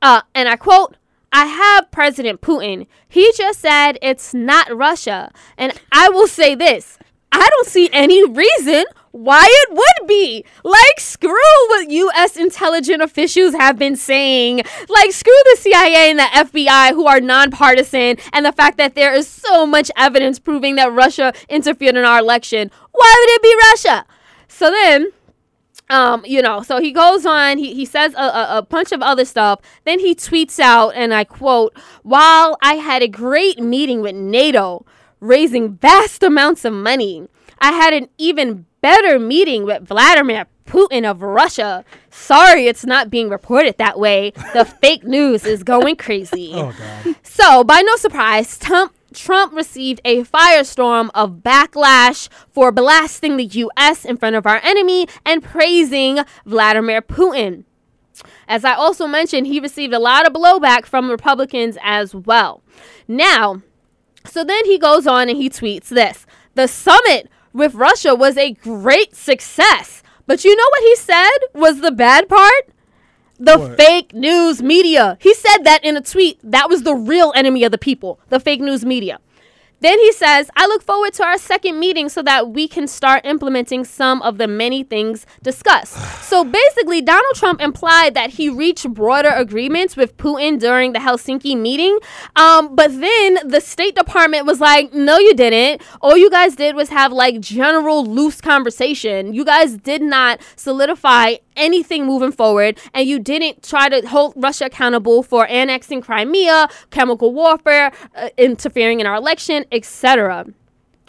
[0.01, 0.97] uh, and I quote,
[1.31, 2.85] I have President Putin.
[3.09, 5.31] He just said it's not Russia.
[5.57, 6.99] And I will say this
[7.31, 10.43] I don't see any reason why it would be.
[10.63, 11.29] Like, screw
[11.69, 12.35] what U.S.
[12.35, 14.63] intelligence officials have been saying.
[14.89, 19.13] Like, screw the CIA and the FBI, who are nonpartisan, and the fact that there
[19.13, 22.71] is so much evidence proving that Russia interfered in our election.
[22.91, 24.05] Why would it be Russia?
[24.47, 25.11] So then,
[25.91, 29.03] um, you know, so he goes on, he, he says a, a, a bunch of
[29.03, 29.59] other stuff.
[29.85, 34.87] Then he tweets out, and I quote, While I had a great meeting with NATO,
[35.19, 37.27] raising vast amounts of money,
[37.63, 41.85] I had an even better meeting with Vladimir Putin of Russia.
[42.11, 44.31] Sorry, it's not being reported that way.
[44.51, 46.51] The fake news is going crazy.
[46.55, 47.15] Oh god.
[47.23, 54.03] So, by no surprise, Trump Trump received a firestorm of backlash for blasting the US
[54.03, 57.63] in front of our enemy and praising Vladimir Putin.
[58.45, 62.61] As I also mentioned, he received a lot of blowback from Republicans as well.
[63.07, 63.61] Now,
[64.25, 68.51] so then he goes on and he tweets this The summit with Russia was a
[68.53, 70.01] great success.
[70.25, 72.69] But you know what he said was the bad part?
[73.39, 73.77] The What?
[73.77, 75.17] fake news media.
[75.19, 76.39] He said that in a tweet.
[76.43, 79.19] That was the real enemy of the people, the fake news media.
[79.83, 83.25] Then he says, I look forward to our second meeting so that we can start
[83.25, 85.97] implementing some of the many things discussed.
[86.23, 91.57] so basically, Donald Trump implied that he reached broader agreements with Putin during the Helsinki
[91.57, 91.99] meeting.
[92.37, 95.81] Um, but then the State Department was like, no, you didn't.
[96.01, 99.33] All you guys did was have like general loose conversation.
[99.33, 104.65] You guys did not solidify anything moving forward and you didn't try to hold Russia
[104.65, 110.45] accountable for annexing Crimea, chemical warfare, uh, interfering in our election, etc.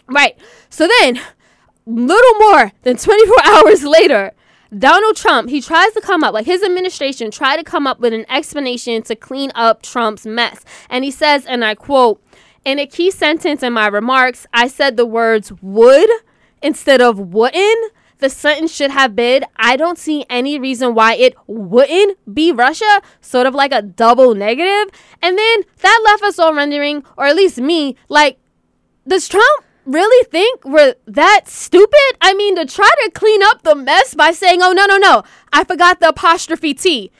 [0.07, 0.37] Right.
[0.69, 1.19] So then,
[1.85, 4.31] little more than 24 hours later,
[4.77, 8.13] Donald Trump, he tries to come up, like his administration tried to come up with
[8.13, 10.65] an explanation to clean up Trump's mess.
[10.89, 12.21] And he says, and I quote,
[12.65, 16.09] in a key sentence in my remarks, I said the words would
[16.61, 17.93] instead of wouldn't.
[18.19, 23.01] The sentence should have been I don't see any reason why it wouldn't be Russia,
[23.21, 24.93] sort of like a double negative.
[25.21, 28.37] And then that left us all wondering, or at least me, like,
[29.07, 32.17] does Trump really think we're that stupid?
[32.21, 35.23] I mean, to try to clean up the mess by saying, oh, no, no, no,
[35.51, 37.11] I forgot the apostrophe T.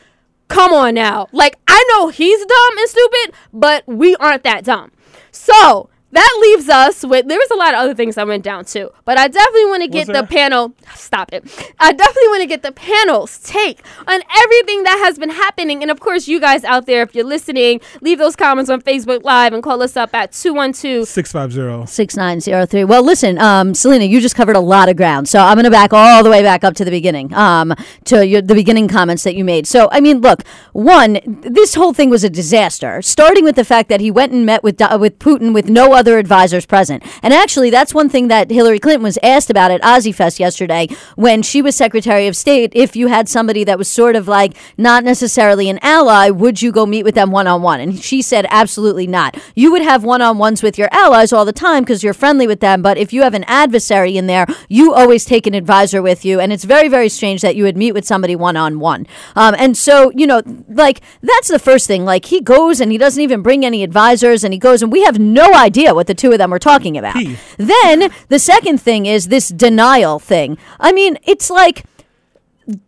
[0.48, 1.28] Come on now.
[1.32, 4.92] Like, I know he's dumb and stupid, but we aren't that dumb.
[5.32, 8.66] So that leaves us with there was a lot of other things that went down
[8.66, 10.74] too, but I definitely want to get the panel.
[10.96, 11.44] Stop it!
[11.80, 15.92] I definitely want to get the panel's take on everything that has been happening, and
[15.92, 19.54] of course, you guys out there, if you're listening, leave those comments on Facebook Live
[19.54, 21.06] and call us up at two one two.
[21.06, 21.86] Six five zero.
[21.86, 22.84] 6903.
[22.84, 25.28] Well, listen, um, Selena, you just covered a lot of ground.
[25.28, 27.74] So I'm going to back all the way back up to the beginning, um,
[28.06, 29.66] to your, the beginning comments that you made.
[29.66, 33.90] So, I mean, look, one, this whole thing was a disaster, starting with the fact
[33.90, 37.04] that he went and met with, Do- with Putin with no other advisors present.
[37.22, 41.42] And actually, that's one thing that Hillary Clinton was asked about at OZYFest yesterday when
[41.42, 42.72] she was Secretary of State.
[42.76, 46.72] If you had somebody that was sort of like not necessarily an ally, would you
[46.72, 47.80] go meet with them one on one?
[47.80, 49.38] And she said, absolutely not.
[49.56, 52.46] You would have one on ones with your allies all the time because you're friendly
[52.46, 52.82] with them.
[52.84, 56.40] But if you have an adversary in there, you always take an advisor with you.
[56.40, 59.08] And it's very, very strange that you would meet with somebody one on one.
[59.36, 62.06] And so, you know, like that's the first thing.
[62.06, 65.04] Like he goes and he doesn't even bring any advisors and he goes and we
[65.04, 67.16] have no idea what the two of them were talking about.
[67.58, 70.58] Then the second thing is this denial thing.
[70.80, 71.86] I mean, it's like.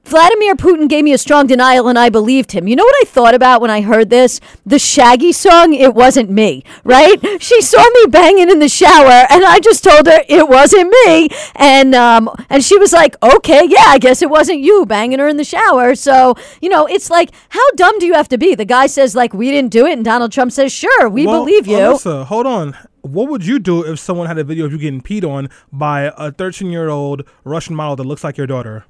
[0.06, 2.68] Vladimir Putin gave me a strong denial and I believed him.
[2.68, 4.40] You know what I thought about when I heard this?
[4.66, 7.20] The Shaggy song, It Wasn't Me, right?
[7.40, 11.30] she saw me banging in the shower and I just told her it wasn't me.
[11.56, 15.28] And um and she was like, "Okay, yeah, I guess it wasn't you banging her
[15.28, 18.56] in the shower." So, you know, it's like how dumb do you have to be?
[18.56, 21.42] The guy says like, "We didn't do it." And Donald Trump says, "Sure, we Well,
[21.44, 22.76] believe you." Alyssa, hold on.
[23.08, 26.12] What would you do if someone had a video of you getting peed on by
[26.18, 28.86] a 13 year old Russian model that looks like your daughter?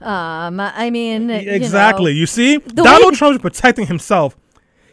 [0.00, 1.34] Um, I mean, you know.
[1.34, 2.12] Exactly.
[2.12, 4.36] You, see, Donald way- Trump's protecting himself.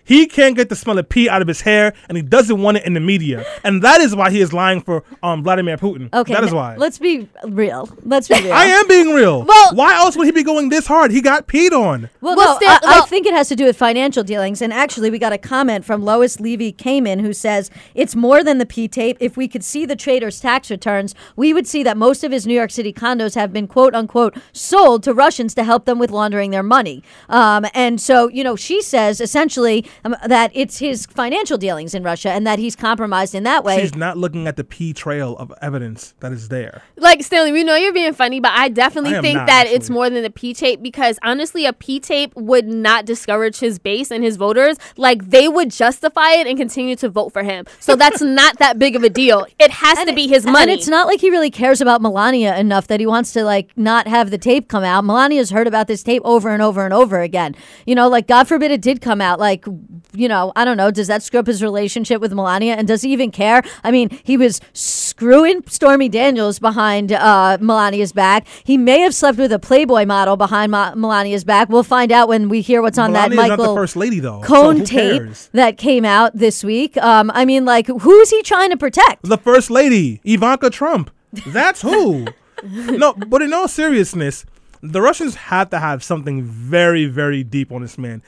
[0.05, 2.77] He can't get the smell of pee out of his hair, and he doesn't want
[2.77, 6.13] it in the media, and that is why he is lying for um, Vladimir Putin.
[6.13, 6.75] Okay, that is why.
[6.75, 7.89] Let's be real.
[8.03, 8.53] Let's be real.
[8.53, 9.43] I am being real.
[9.43, 11.11] Well- why else would he be going this hard?
[11.11, 12.09] He got peed on.
[12.21, 14.61] Well, Well, no, still- I, I think it has to do with financial dealings.
[14.61, 18.57] And actually, we got a comment from Lois Levy Kamen who says it's more than
[18.57, 19.17] the P tape.
[19.19, 22.45] If we could see the trader's tax returns, we would see that most of his
[22.45, 26.11] New York City condos have been quote unquote sold to Russians to help them with
[26.11, 27.03] laundering their money.
[27.29, 32.03] Um, and so, you know, she says essentially um, that it's his financial dealings in
[32.03, 33.79] Russia and that he's compromised in that way.
[33.79, 36.81] She's not looking at the P trail of evidence that is there.
[36.97, 39.89] Like Stanley, we know you're being funny, but I definitely I think not, that it's
[39.89, 44.11] more than the P tape because honestly, a P tape would not discourage his base
[44.11, 44.77] and his voters.
[44.97, 47.65] Like they would justify it and continue to vote for him.
[47.79, 49.45] So that's not that big of a deal.
[49.59, 50.71] It has to be his money.
[50.71, 53.69] And it's not like he really cares about Melania enough that he wants to like
[53.77, 55.03] not have the tape come out.
[55.03, 57.55] Melania's heard about this tape over and over and over again.
[57.85, 59.39] You know, like God forbid it did come out.
[59.39, 59.65] Like,
[60.13, 60.91] you know, I don't know.
[60.91, 62.75] Does that screw up his relationship with Melania?
[62.75, 63.63] And does he even care?
[63.83, 68.47] I mean, he was screwing Stormy Daniels behind uh, Melania's back.
[68.63, 71.69] He may have slept with a Playboy model behind Ma- Melania's back.
[71.69, 74.19] We'll find out when we hear what's on Melania's that not Michael the first lady
[74.19, 74.41] though.
[74.41, 75.49] so Cohen tape cares?
[75.53, 76.97] that came out this week.
[76.97, 79.23] Um, I mean, like, who is he trying to protect?
[79.23, 81.11] The first lady, Ivanka Trump.
[81.47, 82.27] That's who.
[82.63, 84.45] no, but in all seriousness,
[84.81, 88.21] the Russians have to have something very, very deep on this man.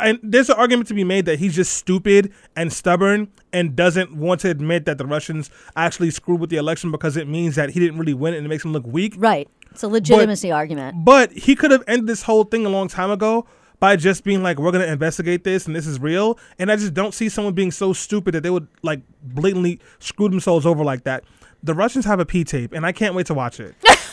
[0.00, 4.14] And there's an argument to be made that he's just stupid and stubborn and doesn't
[4.14, 7.70] want to admit that the Russians actually screwed with the election because it means that
[7.70, 9.14] he didn't really win it and it makes him look weak.
[9.16, 9.48] Right.
[9.70, 11.04] It's a legitimacy argument.
[11.04, 13.46] But he could have ended this whole thing a long time ago
[13.80, 16.38] by just being like, we're going to investigate this and this is real.
[16.58, 20.28] And I just don't see someone being so stupid that they would like blatantly screw
[20.28, 21.24] themselves over like that.
[21.62, 23.74] The Russians have a P tape, and I can't wait to watch it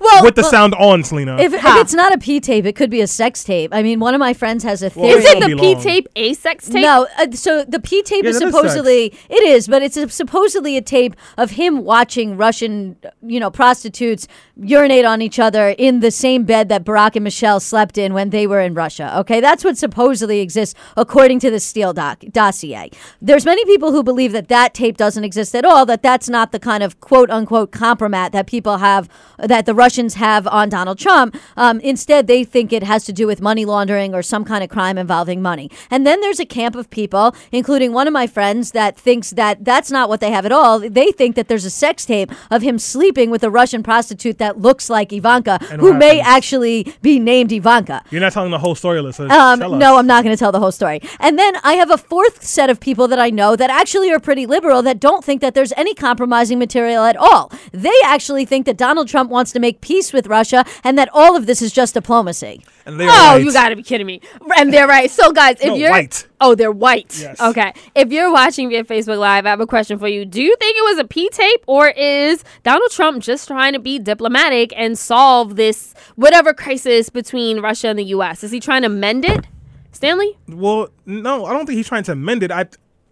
[0.00, 1.36] Well, with the sound on, Selena.
[1.38, 3.72] if, if it's not a P tape, it could be a sex tape.
[3.74, 5.16] I mean, one of my friends has a Well.
[5.16, 6.82] Isn't won't the P tape a sex tape?
[6.82, 9.96] No, uh, so the P tape Yeah, is that is supposedly it is, but it's
[9.96, 15.74] a, supposedly a tape of him watching Russian, you know, prostitutes urinate on each other
[15.76, 19.18] in the same bed that Barack and Michelle slept in when they were in Russia.
[19.20, 22.90] Okay, that's what supposedly exists according to the Steele doc- dossier.
[23.20, 25.84] There's many people who believe that that tape doesn't exist at all.
[25.84, 29.08] That that's not the kind of quote unquote compromat that people have
[29.38, 31.36] that the Russians have on Donald Trump.
[31.56, 34.70] Um, instead, they think it has to do with money laundering or some kind of
[34.70, 35.68] crime involving money.
[35.90, 39.64] And then there's a camp of people, including one of my friends, that thinks that
[39.64, 40.78] that's not what they have at all.
[40.78, 44.60] They think that there's a sex tape of him sleeping with a Russian prostitute that
[44.60, 46.36] looks like Ivanka, who may happens?
[46.36, 48.04] actually be named Ivanka.
[48.12, 49.28] You're not telling the whole story, Alyssa.
[49.28, 51.00] Um, no, I'm not going to tell the whole story.
[51.18, 54.20] And then I have a fourth set of people that I know that actually are
[54.20, 57.50] pretty liberal that don't think that there's any compromising material at all.
[57.72, 61.36] They actually think that Donald Trump wants to make peace with Russia and that all
[61.36, 62.64] of this is just diplomacy.
[62.86, 63.44] And they Oh, right.
[63.44, 64.20] you got to be kidding me.
[64.58, 65.10] And they're right.
[65.10, 65.90] So, guys, if No, you're.
[65.90, 66.26] white.
[66.40, 67.18] Oh, they're white.
[67.20, 67.40] Yes.
[67.40, 67.72] Okay.
[67.94, 70.24] If you're watching via Facebook Live, I have a question for you.
[70.24, 73.78] Do you think it was a P tape or is Donald Trump just trying to
[73.78, 78.42] be diplomatic and solve this whatever crisis between Russia and the U.S.?
[78.42, 79.46] Is he trying to mend it?
[79.92, 80.38] Stanley?
[80.48, 82.50] Well, no, I don't think he's trying to mend it.
[82.50, 82.66] I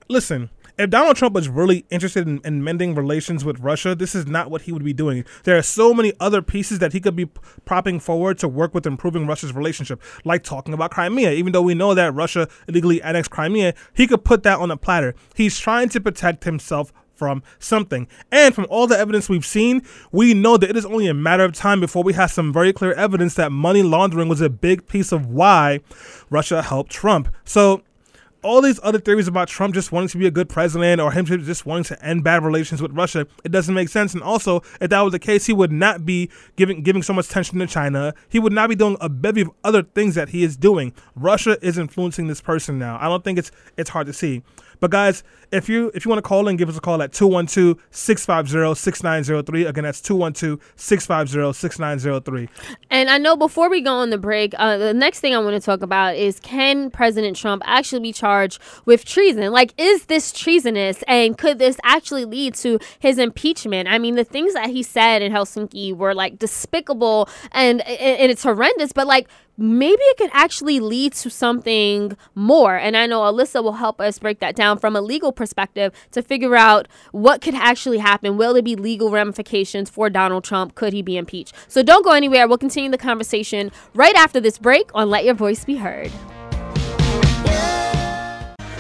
[0.09, 0.49] listen.
[0.79, 4.49] If Donald Trump was really interested in, in mending relations with Russia, this is not
[4.49, 5.25] what he would be doing.
[5.43, 7.27] There are so many other pieces that he could be
[7.65, 11.33] propping forward to work with improving Russia's relationship, like talking about Crimea.
[11.33, 14.77] Even though we know that Russia illegally annexed Crimea, he could put that on a
[14.77, 15.17] platter.
[15.35, 18.07] He's trying to protect himself from something.
[18.31, 21.43] And from all the evidence we've seen, we know that it is only a matter
[21.43, 24.87] of time before we have some very clear evidence that money laundering was a big
[24.87, 25.81] piece of why
[26.31, 27.35] Russia helped Trump.
[27.45, 27.83] So
[28.43, 31.27] all these other theories about Trump just wanting to be a good president or him
[31.27, 34.15] just wanting to end bad relations with Russia, it doesn't make sense.
[34.15, 37.27] And also, if that was the case, he would not be giving giving so much
[37.27, 38.15] attention to China.
[38.29, 40.93] He would not be doing a bevy of other things that he is doing.
[41.15, 42.99] Russia is influencing this person now.
[43.01, 44.43] I don't think it's it's hard to see.
[44.81, 47.13] But guys, if you if you want to call in, give us a call at
[47.13, 49.69] 212-650-6903.
[49.69, 52.49] Again, that's 212-650-6903.
[52.91, 55.55] And I know before we go on the break, uh, the next thing I want
[55.55, 59.53] to talk about is can President Trump actually be charged with treason?
[59.53, 61.05] Like, is this treasonous?
[61.09, 63.89] And could this actually lead to his impeachment?
[63.89, 68.31] I mean, the things that he said in Helsinki were like despicable and, and, and
[68.31, 72.77] it's horrendous, but like, maybe it could actually lead to something more.
[72.77, 76.23] And I know Alyssa will help us break that down from a legal perspective to
[76.23, 78.37] figure out what could actually happen.
[78.37, 80.77] Will there be legal ramifications for Donald Trump?
[80.77, 81.55] Could he be impeached?
[81.67, 82.47] So don't go anywhere.
[82.47, 86.13] We'll continue the conversation right after this break on Let Your Voice Be Heard.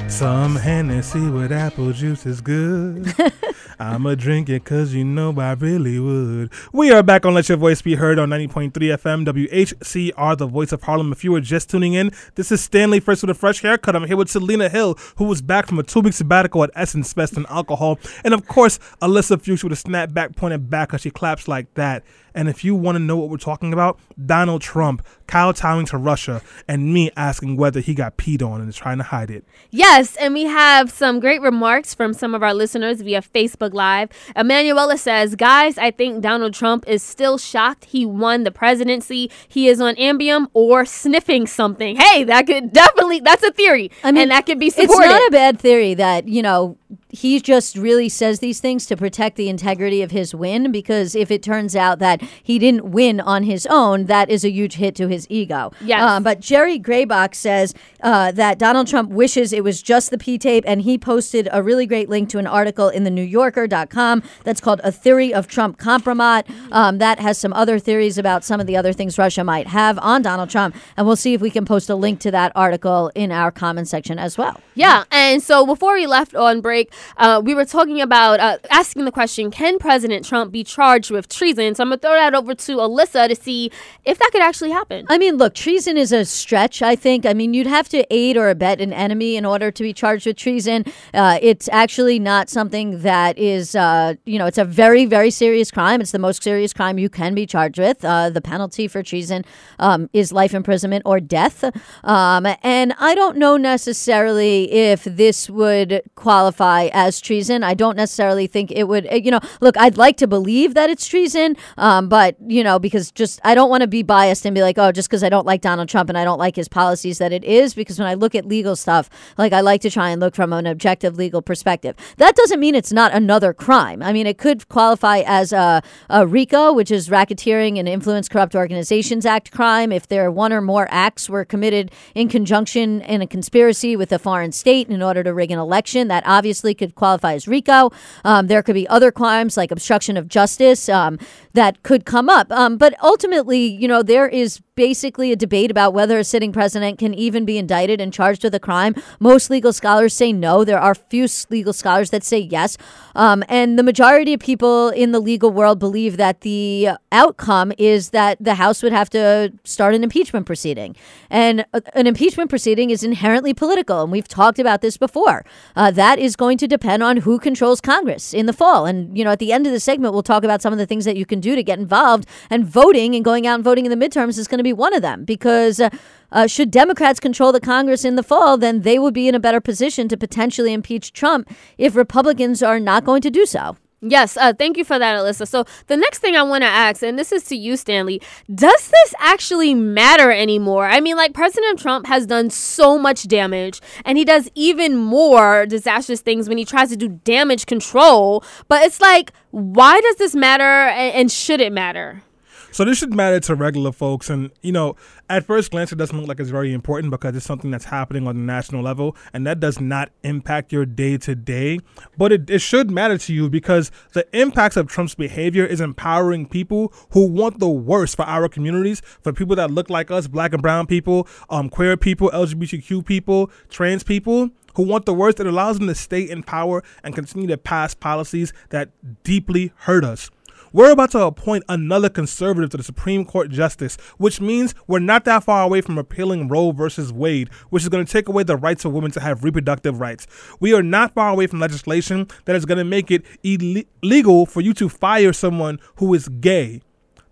[0.08, 3.12] Some Hennessy with apple juice is good.
[3.80, 6.50] I'ma drink it cause you know I really would.
[6.72, 10.72] We are back on Let Your Voice Be Heard on 90.3 FM WHCR, the voice
[10.72, 11.12] of Harlem.
[11.12, 13.94] If you were just tuning in, this is Stanley First with a fresh haircut.
[13.94, 17.12] I'm here with Selena Hill, who was back from a two week sabbatical at Essence
[17.12, 18.00] Fest and Alcohol.
[18.24, 22.02] And of course, Alyssa Fuchs with a snapback pointed back cause she claps like that.
[22.34, 26.40] And if you want to know what we're talking about, Donald Trump kowtowing to Russia
[26.68, 29.44] and me asking whether he got peed on and is trying to hide it.
[29.70, 34.11] Yes, and we have some great remarks from some of our listeners via Facebook Live.
[34.37, 39.31] Emanuela says, Guys, I think Donald Trump is still shocked he won the presidency.
[39.46, 41.96] He is on Ambien or sniffing something.
[41.96, 43.90] Hey, that could definitely, that's a theory.
[44.04, 45.04] I mean, and that could be supported.
[45.04, 46.76] It's not a bad theory that, you know,
[47.11, 51.31] he just really says these things to protect the integrity of his win because if
[51.31, 54.94] it turns out that he didn't win on his own, that is a huge hit
[54.97, 55.73] to his ego.
[55.81, 56.03] Yes.
[56.03, 60.38] Um, but Jerry Graybox says uh, that Donald Trump wishes it was just the P
[60.38, 64.23] tape, and he posted a really great link to an article in the New Yorker.com
[64.44, 66.44] that's called A Theory of Trump Compromat.
[66.73, 69.99] Um, that has some other theories about some of the other things Russia might have
[70.01, 73.11] on Donald Trump, and we'll see if we can post a link to that article
[73.14, 74.61] in our comment section as well.
[74.75, 79.04] Yeah, and so before we left on break, uh, we were talking about uh, asking
[79.04, 81.74] the question: Can President Trump be charged with treason?
[81.74, 83.70] So I'm gonna throw that over to Alyssa to see
[84.04, 85.06] if that could actually happen.
[85.08, 87.27] I mean, look, treason is a stretch, I think.
[87.27, 90.27] I mean, you'd have to aid or abet an enemy in order to be charged
[90.27, 90.85] with treason.
[91.14, 95.70] Uh, it's actually not something that is, uh, you know, it's a very, very serious
[95.70, 96.00] crime.
[96.00, 98.04] It's the most serious crime you can be charged with.
[98.04, 99.44] Uh, the penalty for treason
[99.79, 101.64] um, is life imprisonment or death.
[102.04, 107.62] Um, and I don't know necessarily if this would qualify as treason.
[107.62, 110.90] I don't necessarily think it would, uh, you know, look, I'd like to believe that
[110.90, 114.54] it's treason, um, but, you know, because just I don't want to be biased and
[114.54, 116.68] be like, oh, just because I don't like Donald Trump and I don't like his
[116.68, 117.74] policies, that it is.
[117.74, 120.52] Because when I look at legal stuff, like I like to try and look from
[120.52, 121.96] an objective legal perspective.
[122.16, 124.02] That doesn't mean it's not another crime.
[124.02, 128.54] I mean, it could qualify as a, a RICO, which is Racketeering and Influence Corrupt
[128.54, 133.22] Organizations Act crime, if there are one or more acts were committed in conjunction in
[133.22, 136.08] a conspiracy with a foreign state in order to rig an election.
[136.08, 137.90] That obviously could qualify as RICO.
[138.24, 141.18] Um, there could be other crimes like obstruction of justice um,
[141.52, 142.50] that could come up.
[142.52, 147.00] Um, but ultimately, you know, there is basically a debate about whether a sitting president
[147.00, 148.94] can even be indicted and charged with a crime.
[149.18, 150.62] Most legal scholars say no.
[150.62, 152.79] There are few legal scholars that say yes.
[153.16, 158.10] Um, and the majority of people in the legal world believe that the outcome is
[158.10, 160.94] that the House would have to start an impeachment proceeding.
[161.29, 164.04] And uh, an impeachment proceeding is inherently political.
[164.04, 165.44] And we've talked about this before.
[165.74, 168.87] Uh, that is going to depend on who controls Congress in the fall.
[168.87, 170.87] And, you know, at the end of the segment, we'll talk about some of the
[170.87, 172.27] things that you can do to get involved.
[172.50, 174.94] And voting and going out and voting in the midterms is going to be one
[174.94, 175.81] of them because.
[175.81, 175.90] Uh,
[176.31, 179.40] uh, should Democrats control the Congress in the fall, then they would be in a
[179.40, 183.79] better position to potentially impeach Trump if Republicans are not going to do so.
[184.01, 185.49] Yes, uh, thank you for that, Alyssa.
[185.49, 188.23] So the next thing I want to ask, and this is to you, Stanley,
[188.55, 190.87] does this actually matter anymore?
[190.87, 195.67] I mean, like President Trump has done so much damage, and he does even more
[195.67, 198.44] disastrous things when he tries to do damage control.
[198.69, 202.23] But it's like, why does this matter, and, and should it matter?
[202.71, 204.94] So this should matter to regular folks, and you know,
[205.29, 208.27] at first glance, it doesn't look like it's very important because it's something that's happening
[208.27, 211.81] on the national level, and that does not impact your day to day.
[212.16, 216.46] But it, it should matter to you because the impacts of Trump's behavior is empowering
[216.46, 220.52] people who want the worst for our communities, for people that look like us, black
[220.52, 225.40] and brown people, um, queer people, LGBTQ people, trans people who want the worst.
[225.40, 228.90] It allows them to stay in power and continue to pass policies that
[229.25, 230.31] deeply hurt us.
[230.73, 235.25] We're about to appoint another conservative to the Supreme Court justice, which means we're not
[235.25, 238.56] that far away from repealing Roe versus Wade, which is going to take away the
[238.56, 240.27] rights of women to have reproductive rights.
[240.60, 244.60] We are not far away from legislation that is going to make it illegal for
[244.60, 246.83] you to fire someone who is gay.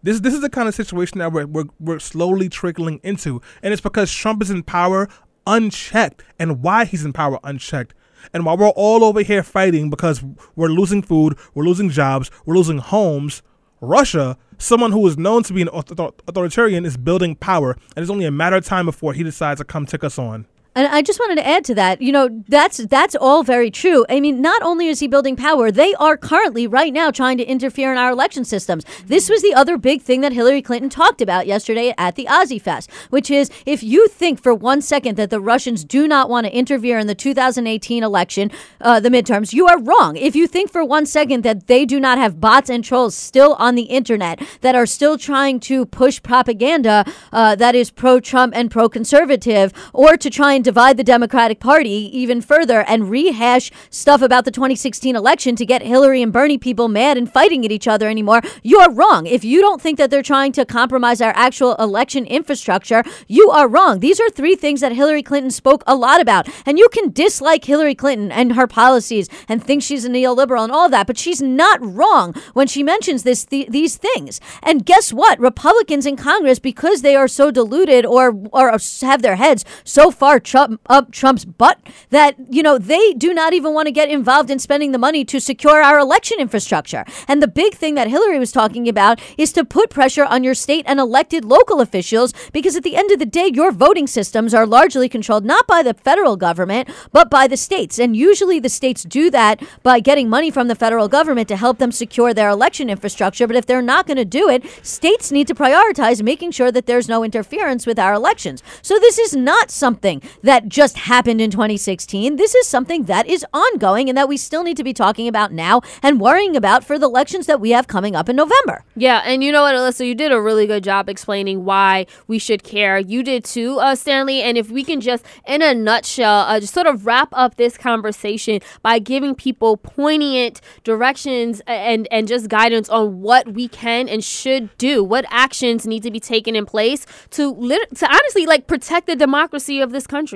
[0.02, 3.72] This, this is the kind of situation that we're, we're, we're slowly trickling into, and
[3.72, 5.08] it's because Trump is in power
[5.46, 7.94] unchecked, and why he's in power unchecked.
[8.32, 10.22] And while we're all over here fighting because
[10.54, 13.42] we're losing food, we're losing jobs, we're losing homes,
[13.80, 18.10] Russia, someone who is known to be an author- authoritarian, is building power, and it's
[18.10, 20.46] only a matter of time before he decides to come take us on.
[20.76, 24.04] And I just wanted to add to that, you know, that's that's all very true.
[24.10, 27.44] I mean, not only is he building power, they are currently right now trying to
[27.44, 28.84] interfere in our election systems.
[29.06, 32.60] This was the other big thing that Hillary Clinton talked about yesterday at the OZY
[32.60, 36.46] Fest, which is if you think for one second that the Russians do not want
[36.46, 38.50] to interfere in the 2018 election,
[38.82, 40.14] uh, the midterms, you are wrong.
[40.16, 43.54] If you think for one second that they do not have bots and trolls still
[43.54, 48.70] on the internet that are still trying to push propaganda uh, that is pro-Trump and
[48.70, 54.44] pro-conservative, or to try and divide the Democratic Party even further and rehash stuff about
[54.44, 58.08] the 2016 election to get Hillary and Bernie people mad and fighting at each other
[58.08, 59.26] anymore, you're wrong.
[59.26, 63.68] If you don't think that they're trying to compromise our actual election infrastructure, you are
[63.68, 64.00] wrong.
[64.00, 66.48] These are three things that Hillary Clinton spoke a lot about.
[66.66, 70.72] And you can dislike Hillary Clinton and her policies and think she's a neoliberal and
[70.72, 74.40] all that, but she's not wrong when she mentions this th- these things.
[74.64, 75.38] And guess what?
[75.38, 80.40] Republicans in Congress, because they are so deluded or or have their heads so far
[80.56, 81.78] Trump, up Trump's butt
[82.08, 85.22] that you know they do not even want to get involved in spending the money
[85.22, 87.04] to secure our election infrastructure.
[87.28, 90.54] And the big thing that Hillary was talking about is to put pressure on your
[90.54, 94.54] state and elected local officials because at the end of the day, your voting systems
[94.54, 97.98] are largely controlled not by the federal government but by the states.
[97.98, 101.76] And usually the states do that by getting money from the federal government to help
[101.76, 103.46] them secure their election infrastructure.
[103.46, 106.86] But if they're not going to do it, states need to prioritize making sure that
[106.86, 108.62] there's no interference with our elections.
[108.80, 112.36] So this is not something that just happened in 2016.
[112.36, 115.52] This is something that is ongoing and that we still need to be talking about
[115.52, 118.84] now and worrying about for the elections that we have coming up in November.
[118.94, 122.38] Yeah, and you know what, Alyssa, you did a really good job explaining why we
[122.38, 122.98] should care.
[122.98, 124.40] You did too, uh, Stanley.
[124.40, 127.76] And if we can just, in a nutshell, uh, just sort of wrap up this
[127.76, 134.22] conversation by giving people poignant directions and and just guidance on what we can and
[134.22, 138.68] should do, what actions need to be taken in place to lit- to honestly like
[138.68, 140.35] protect the democracy of this country.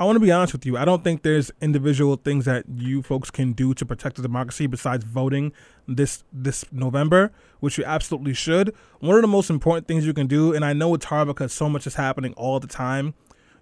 [0.00, 0.76] I want to be honest with you.
[0.76, 4.68] I don't think there's individual things that you folks can do to protect the democracy
[4.68, 5.52] besides voting
[5.88, 8.72] this this November, which you absolutely should.
[9.00, 11.52] One of the most important things you can do, and I know it's hard because
[11.52, 13.14] so much is happening all the time,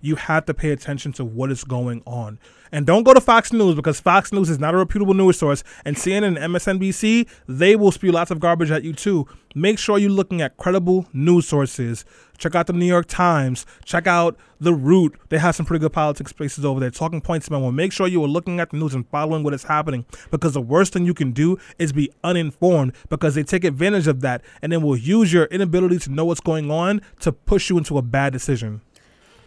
[0.07, 2.39] you have to pay attention to what is going on.
[2.73, 5.63] And don't go to Fox News because Fox News is not a reputable news source.
[5.85, 9.27] And CNN and MSNBC, they will spew lots of garbage at you too.
[9.55, 12.05] Make sure you're looking at credible news sources.
[12.39, 13.65] Check out the New York Times.
[13.85, 15.19] Check out The Root.
[15.31, 16.91] They have some pretty good politics spaces over there.
[16.91, 17.71] Talking Points Memo.
[17.71, 20.61] Make sure you are looking at the news and following what is happening because the
[20.61, 24.73] worst thing you can do is be uninformed because they take advantage of that and
[24.73, 28.03] then will use your inability to know what's going on to push you into a
[28.03, 28.83] bad decision.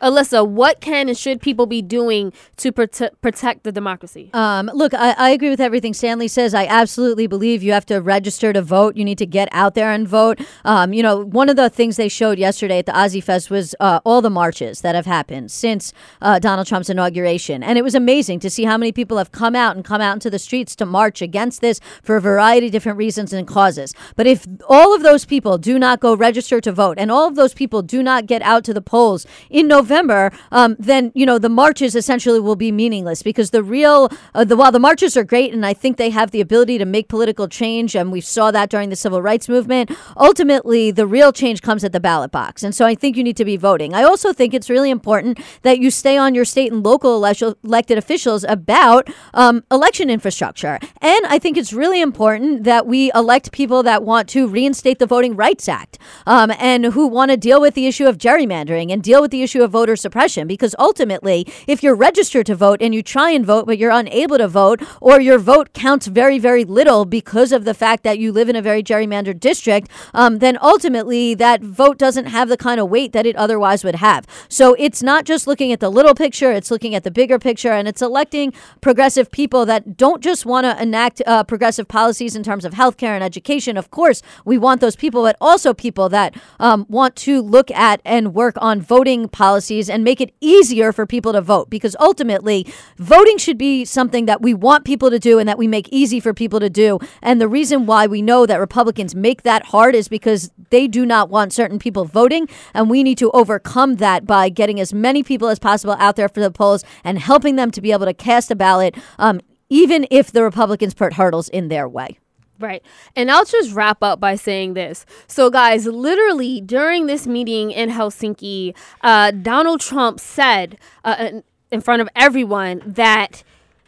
[0.02, 4.30] Alyssa, what can and should people be doing to prote- protect the democracy?
[4.34, 6.54] Um, look, I, I agree with everything Stanley says.
[6.54, 8.96] I absolutely believe you have to register to vote.
[8.96, 10.40] You need to get out there and vote.
[10.64, 13.76] Um, you know, one of the things they showed yesterday at the OZY Fest was
[13.80, 17.62] uh, all the marches that have happened since uh, Donald Trump's inauguration.
[17.64, 20.14] And it was amazing to see how many people have come out and come out
[20.14, 23.94] into the streets to march against this for a variety of different reasons and causes.
[24.16, 27.36] But if all of those people do not go register to vote and all of
[27.36, 31.26] those people do not get out to the polls in November, November, um, then you
[31.26, 35.18] know the marches essentially will be meaningless because the real uh, the while the marches
[35.18, 38.22] are great and I think they have the ability to make political change and we
[38.22, 39.92] saw that during the civil rights movement.
[40.16, 43.38] Ultimately, the real change comes at the ballot box, and so I think you need
[43.38, 43.94] to be voting.
[43.94, 47.56] I also think it's really important that you stay on your state and local ele-
[47.64, 53.52] elected officials about um, election infrastructure, and I think it's really important that we elect
[53.52, 57.60] people that want to reinstate the Voting Rights Act um, and who want to deal
[57.60, 61.48] with the issue of gerrymandering and deal with the issue of voter suppression because ultimately,
[61.66, 64.82] if you're registered to vote and you try and vote, but you're unable to vote,
[65.00, 68.58] or your vote counts very, very little because of the fact that you live in
[68.58, 73.14] a very gerrymandered district, um, then ultimately that vote doesn't have the kind of weight
[73.14, 74.26] that it otherwise would have.
[74.50, 77.72] So it's not just looking at the little picture, it's looking at the bigger picture,
[77.72, 78.52] and it's electing
[78.82, 83.16] progressive people that don't just want to enact uh, progressive policies in terms of healthcare
[83.16, 83.78] and education.
[83.78, 88.02] Of course, we want those people, but also people that um, want to look at
[88.04, 92.66] and work on voting policies and make it easier for people to vote because ultimately
[92.98, 96.20] voting should be something that we want people to do and that we make easy
[96.20, 96.98] for people to do.
[97.22, 101.06] And the reason why we know that Republicans make that hard is because they do
[101.06, 102.48] not want certain people voting.
[102.74, 106.30] And we need to overcome that by getting as many people as possible out there
[106.30, 110.08] for the polls and helping them to be able to cast a ballot, um, even
[110.10, 112.18] if the Republicans put hurdles in their way.
[112.60, 112.84] Right.
[113.16, 115.06] And I'll just wrap up by saying this.
[115.28, 121.42] So, guys, literally during this meeting in Helsinki, uh, Donald Trump said uh,
[121.72, 123.44] in front of everyone that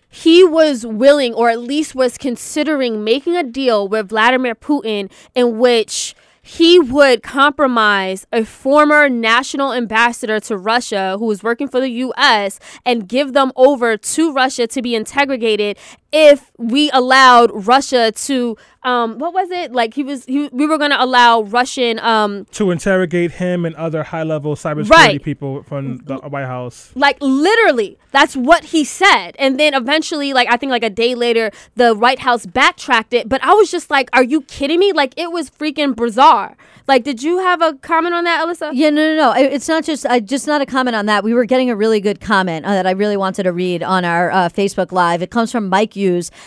[0.09, 5.57] he was willing, or at least was considering, making a deal with Vladimir Putin in
[5.57, 11.89] which he would compromise a former national ambassador to Russia who was working for the
[11.89, 15.77] US and give them over to Russia to be interrogated
[16.11, 20.77] if we allowed Russia to um what was it like he was he, we were
[20.77, 25.23] going to allow Russian um to interrogate him and other high level cybersecurity Right.
[25.23, 26.91] people from the White House.
[26.95, 31.13] like literally that's what he said and then eventually like i think like a day
[31.15, 34.91] later the white house backtracked it but i was just like are you kidding me
[34.91, 36.57] like it was freaking bizarre
[36.87, 39.33] like did you have a comment on that alyssa Yeah, no, no, no.
[39.39, 40.05] It's not just.
[40.05, 41.23] I just not a comment on that.
[41.23, 44.03] We were getting a really good comment uh, that I really wanted to read on
[44.03, 45.21] our uh, Facebook Live.
[45.21, 45.95] It comes from Mike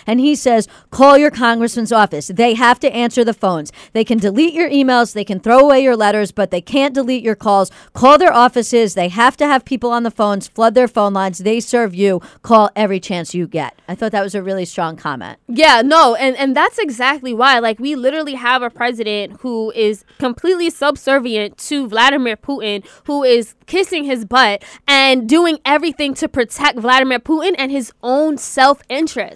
[0.06, 2.28] And he says, "Call your congressman's office.
[2.28, 3.72] They have to answer the phones.
[3.92, 5.12] They can delete your emails.
[5.12, 7.70] They can throw away your letters, but they can't delete your calls.
[7.92, 8.94] Call their offices.
[8.94, 10.48] They have to have people on the phones.
[10.48, 11.38] Flood their phone lines.
[11.38, 12.20] They serve you.
[12.42, 15.38] Call every chance you get." I thought that was a really strong comment.
[15.48, 17.58] Yeah, no, and and that's exactly why.
[17.58, 23.54] Like we literally have a president who is completely subservient to Vladimir Putin, who is
[23.66, 28.36] kissing his butt and doing everything to protect Vladimir Putin and his own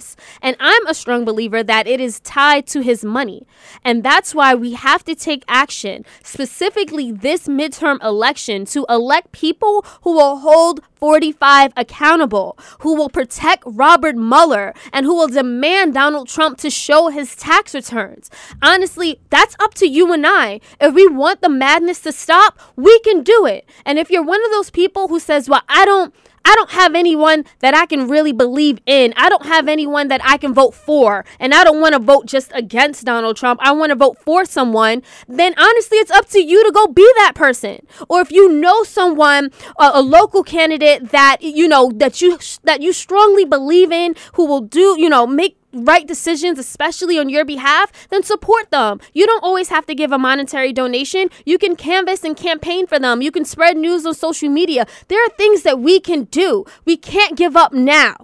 [0.09, 0.39] self-interest.
[0.43, 3.47] And I'm a strong believer that it is tied to his money.
[3.85, 9.85] And that's why we have to take action, specifically this midterm election to elect people
[10.03, 16.29] who will hold 45 accountable, who will protect Robert Mueller, and who will demand Donald
[16.29, 18.31] Trump to show his tax returns.
[18.63, 20.61] Honestly, that's up to you and I.
[20.81, 23.69] If we want the madness to stop, we can do it.
[23.85, 26.95] And if you're one of those people who says, "Well, I don't I don't have
[26.95, 29.15] anyone that I can really believe in.
[29.17, 31.25] I don't have anyone that I can vote for.
[31.39, 33.61] And I don't want to vote just against Donald Trump.
[33.63, 35.03] I want to vote for someone.
[35.29, 37.87] Then honestly, it's up to you to go be that person.
[38.09, 42.83] Or if you know someone, a, a local candidate that you know that you that
[42.83, 47.45] you strongly believe in who will do, you know, make right decisions, especially on your
[47.45, 49.01] behalf, then support them.
[49.13, 51.29] You don't always have to give a monetary donation.
[51.45, 53.23] You can canvass and campaign for them.
[53.23, 54.87] You can spread news on social media.
[55.09, 56.65] There are things that we can do.
[56.85, 58.17] We can't give up now.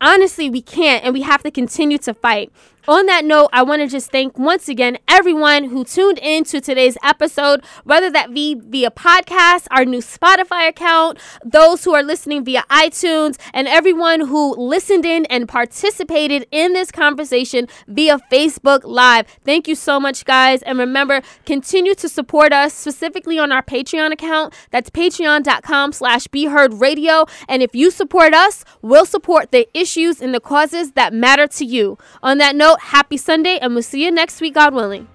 [0.00, 2.52] Honestly, we can't, and we have to continue to fight.
[2.88, 6.60] On that note, I want to just thank once again everyone who tuned in to
[6.60, 12.44] today's episode, whether that be via podcast, our new Spotify account, those who are listening
[12.44, 19.26] via iTunes, and everyone who listened in and participated in this conversation via Facebook Live.
[19.44, 20.62] Thank you so much, guys.
[20.62, 24.54] And remember, continue to support us specifically on our Patreon account.
[24.70, 27.26] That's patreon.com slash be heard radio.
[27.48, 31.64] And if you support us, we'll support the issues and the causes that matter to
[31.64, 31.98] you.
[32.22, 35.08] On that note, happy Sunday, and we'll see you next week, God willing.